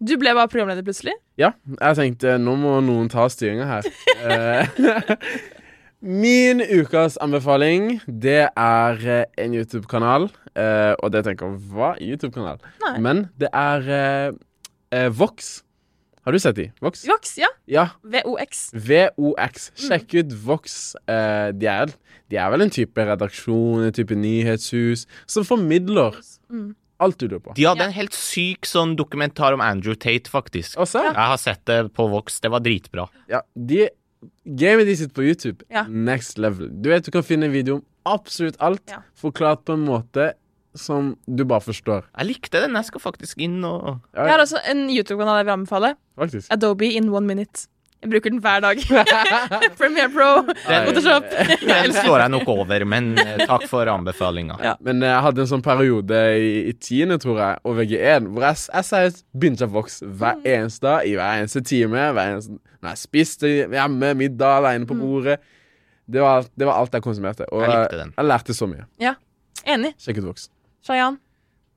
[0.00, 1.12] Du ble bare programleder plutselig?
[1.36, 3.88] Ja, jeg tenkte nå må noen ta styringa her.
[4.20, 4.68] Eh,
[6.00, 10.30] Min ukas anbefaling, det er eh, en YouTube-kanal.
[10.56, 11.90] Uh, og det tenker jeg, hva?
[12.00, 12.60] YouTube-kanal?
[13.04, 14.38] Men det er uh,
[14.96, 15.58] eh, Vox.
[16.30, 16.68] Har du sett de?
[16.80, 17.00] Vox?
[17.10, 17.48] Vox, ja.
[17.66, 17.88] Ja.
[18.06, 18.68] VOX.
[18.86, 19.70] VOX.
[19.74, 20.94] Sjekk ut Vox.
[21.10, 21.90] Eh, de, er,
[22.30, 26.14] de er vel en type redaksjon, en type nyhetshus, som formidler
[26.50, 26.74] Mm.
[27.00, 27.54] alt du lurer på.
[27.56, 27.86] De hadde Ja.
[27.86, 30.76] en helt syk sånn dokumentar om Andrew Tate, faktisk.
[30.78, 32.38] Også, Jeg har sett det på Vox.
[32.40, 33.08] Det var dritbra.
[33.28, 33.88] Ja, de
[34.46, 35.64] Gamet de sitter på YouTube.
[35.70, 35.84] Ja.
[35.88, 36.68] Next level.
[36.82, 38.98] Du vet du kan finne en video om absolutt alt, Ja.
[39.16, 40.34] forklart på en måte
[40.74, 42.04] som du bare forstår.
[42.18, 42.74] Jeg likte den.
[42.78, 45.94] Jeg skal faktisk inn og Ja, Jeg har også en YouTube-kanal jeg vil anbefale.
[46.18, 46.46] faktisk.
[46.52, 47.66] Adobe in one minute.
[48.02, 48.78] Jeg bruker den hver dag.
[49.78, 51.24] Premiere Pro, Photoshop.
[51.60, 54.56] Den slår jeg nok over, men eh, takk for anbefalinga.
[54.64, 54.72] Ja.
[54.80, 58.56] Men jeg hadde en sånn periode i, i tiende, tror jeg, og VG1, hvor jeg,
[58.72, 60.46] jeg seriøst begynte å vokse hver Mm.
[60.54, 62.06] eneste dag, i hver eneste time.
[62.16, 64.88] Hver eneste, når jeg spiste hjemme, middag alene Mm.
[64.88, 65.36] på bordet.
[66.10, 67.44] Det var, det var alt jeg konsumerte.
[67.52, 68.14] Og Jeg likte den.
[68.16, 68.86] jeg lærte så mye.
[68.98, 69.14] Ja,
[69.68, 69.92] Enig.
[70.00, 70.48] Sjekk ut Vox.
[70.86, 71.18] Shayan.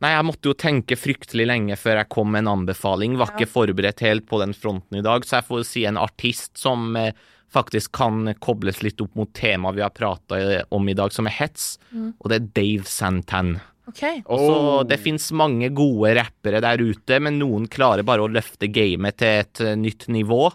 [0.03, 3.15] Nei, jeg måtte jo tenke fryktelig lenge før jeg kom med en anbefaling.
[3.17, 3.37] Var Ja.
[3.37, 6.95] ikke forberedt helt på den fronten i dag, så jeg får si en artist som
[6.97, 7.13] eh,
[7.53, 11.31] faktisk kan kobles litt opp mot temaet vi har prata om i dag, som er
[11.37, 12.13] hets, Mm.
[12.19, 13.61] og det er Dave Santan.
[13.87, 14.23] Okay.
[14.25, 14.83] Og så Oh.
[14.83, 19.27] Det fins mange gode rappere der ute, men noen klarer bare å løfte gamet til
[19.39, 20.51] et eh, nytt nivå.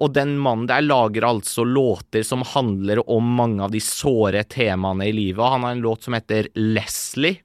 [0.00, 5.08] Og den mannen der lager altså låter som handler om mange av de såre temaene
[5.08, 5.38] i livet.
[5.40, 7.40] Og han har en låt som heter Leslie.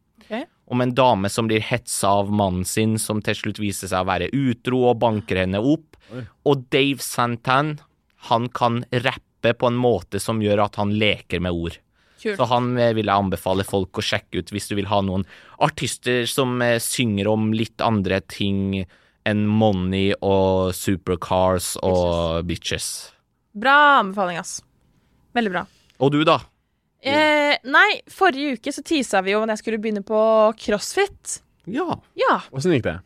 [0.74, 4.10] Om en dame som blir hetsa av mannen sin, som til slutt viser seg å
[4.10, 5.98] være utro og banker henne opp.
[6.14, 6.26] Oi.
[6.50, 7.78] Og Dave Santan,
[8.30, 11.80] han kan rappe på en måte som gjør at han leker med ord.
[12.24, 12.38] Kult.
[12.40, 15.26] Så han eh, vil jeg anbefale folk å sjekke ut hvis du vil ha noen
[15.64, 18.86] artister som eh, synger om litt andre ting
[19.28, 22.88] enn money og supercars og bitches.
[23.54, 24.62] Bra anbefaling, ass.
[25.36, 25.66] Veldig bra.
[26.04, 26.40] Og du, da?
[27.04, 30.20] Eh, nei, forrige uke så tisa vi jo at jeg skulle begynne på
[30.60, 31.42] crossfit.
[31.68, 32.00] Ja.
[32.20, 32.38] Ja.
[32.56, 32.98] Åssen gikk det?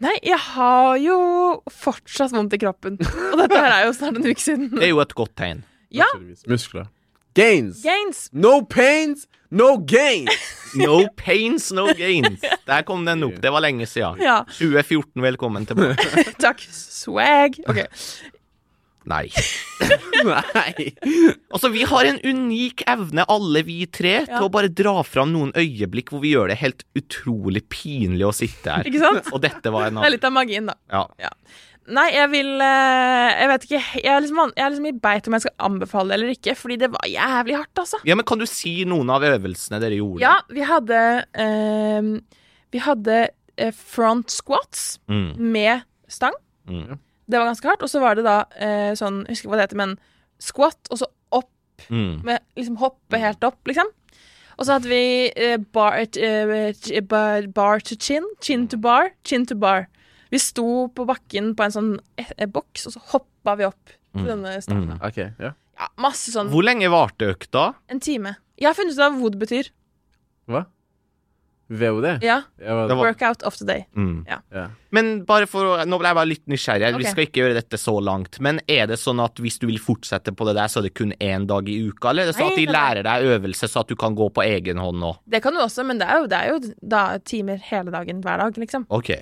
[0.00, 1.16] Nei, jeg har jo
[1.68, 2.96] fortsatt vondt i kroppen.
[3.02, 4.70] Og dette her er jo snart en uke siden.
[4.72, 5.60] Det er jo et godt tegn.
[5.92, 6.06] Ja,
[6.48, 6.86] Muskler.
[7.34, 7.82] Gains.
[7.84, 8.24] gains.
[8.32, 10.34] No pains, no gains.
[10.74, 12.42] No pains, no gains.
[12.66, 13.36] Der kom den opp.
[13.42, 14.18] Det var lenge siden.
[14.22, 16.24] Ja, 2014, velkommen tilbake.
[16.44, 16.62] takk.
[16.74, 17.60] Swag.
[17.70, 17.84] OK.
[19.10, 19.26] Nei.
[20.30, 20.90] Nei.
[21.50, 24.36] Altså, vi har en unik evne, alle vi tre, Ja.
[24.38, 28.34] til å bare dra fram noen øyeblikk hvor vi gjør det helt utrolig pinlig å
[28.36, 28.86] sitte her.
[28.90, 29.32] Ikke sant?
[29.34, 30.76] Og dette var en Det er litt av magien, da.
[31.18, 31.32] Ja.
[31.90, 33.78] Nei, jeg vil eh, Jeg vet ikke.
[34.04, 36.54] Jeg er liksom, jeg er liksom i beit om jeg skal anbefale det eller ikke,
[36.60, 37.98] fordi det var jævlig hardt, altså.
[38.06, 40.22] ja, men kan du si noen av øvelsene dere gjorde?
[40.22, 41.00] Ja, vi hadde
[41.34, 42.10] eh,
[42.70, 43.16] Vi hadde
[43.56, 46.36] eh, front squats Mm, med stang.
[46.70, 47.00] mm,
[47.30, 47.84] Det var ganske hardt.
[47.86, 49.96] Og så var det da eh, sånn Jeg husker ikke hva det heter, men
[50.40, 52.20] squat, og så opp mm.
[52.26, 53.88] med liksom hoppe helt opp, liksom.
[54.58, 59.46] Og så hadde vi eh, bar, eh, bar, bar to chin, chin to bar, chin
[59.48, 59.86] to bar.
[60.30, 63.84] Vi sto på bakken på en sånn eh, eh, boks, og så hoppa vi opp
[63.86, 64.26] til Mm.
[64.26, 64.96] denne stangen.
[64.98, 65.02] Mm.
[65.06, 65.52] Okay, Ja.
[65.80, 67.74] Ja, masse sånn Hvor lenge varte økta?
[67.88, 68.34] En time.
[68.58, 69.70] Jeg har funnet ut av hva det betyr.
[70.50, 70.64] Hva?
[71.70, 72.06] VOD?
[72.26, 72.40] Ja.
[72.58, 73.84] Var, Workout of the day.
[73.96, 74.26] Mm.
[74.28, 74.66] ja.
[74.90, 76.88] Men bare for å Nå ble jeg bare litt nysgjerrig.
[76.90, 76.98] Okay.
[76.98, 78.40] Vi skal ikke gjøre dette så langt.
[78.42, 80.94] Men er det sånn at hvis du vil fortsette på det der, så er det
[80.98, 82.10] kun én dag i uka?
[82.10, 84.44] Eller er det sånn at de lærer deg øvelse, så at du kan gå på
[84.44, 85.14] egen hånd nå?
[85.30, 86.60] Det kan du også, men det er jo, det er jo
[86.96, 88.88] da timer hele dagen hver dag, liksom.
[88.90, 89.14] OK.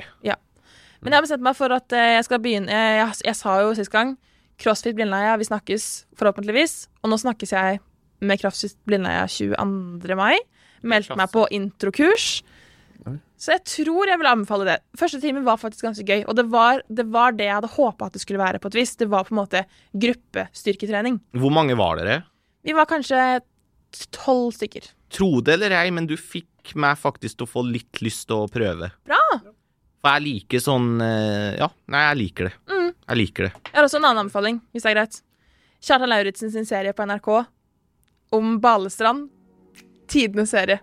[0.99, 3.61] Men jeg har bestemt meg for at eh, jeg skal begynne Jeg, jeg, jeg sa
[3.63, 4.17] jo sist gang
[4.59, 5.85] CrossFit Blindleia, vi snakkes
[6.19, 6.89] forhåpentligvis.
[7.05, 7.79] Og nå snakkes jeg
[8.27, 10.17] med CrossFit Blindleia 22.
[10.19, 10.35] mai.
[10.83, 12.39] Meldte meg på introkurs.
[13.39, 14.77] Så jeg tror jeg vil anbefale det.
[14.99, 16.25] Første timen var faktisk ganske gøy.
[16.27, 18.79] Og det var det, var det jeg hadde håpa at det skulle være på et
[18.81, 18.97] vis.
[18.99, 19.63] Det var på en måte
[19.95, 21.21] gruppestyrketrening.
[21.39, 22.23] Hvor mange var dere?
[22.67, 23.41] Vi var kanskje
[24.15, 24.91] tolv stykker.
[25.15, 28.43] Tro det eller ei, men du fikk meg faktisk til å få litt lyst til
[28.43, 28.91] å prøve.
[29.09, 29.23] Bra!
[29.99, 32.53] For jeg liker sånn eh, Ja, nei, jeg liker det.
[32.71, 32.91] Mm.
[32.93, 33.55] Jeg liker det.
[33.71, 35.23] Jeg har også en annen anbefaling, hvis det er greit.
[35.79, 37.31] Kjartan Lauritzen sin serie på NRK
[38.35, 39.29] om Balestrand.
[40.09, 40.81] Tidenes serie.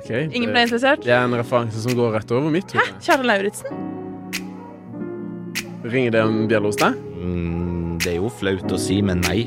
[0.00, 0.10] OK.
[0.10, 1.04] Ingen ble interessert?
[1.04, 2.98] det er en referanse som går rett over mitt hode.
[3.04, 3.86] Kjartan Lauritzen?
[5.84, 6.96] Ringer det en bjelle hos deg?
[7.20, 9.44] Mm, det er jo flaut å si, men nei.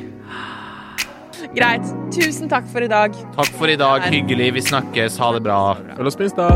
[1.53, 1.85] Greit.
[2.13, 3.13] Tusen takk for i dag.
[3.35, 4.07] Takk for i dag.
[4.09, 4.53] Hyggelig.
[4.57, 5.19] Vi snakkes.
[5.21, 5.59] Ha det bra.
[5.97, 6.49] Følg oss på Insta.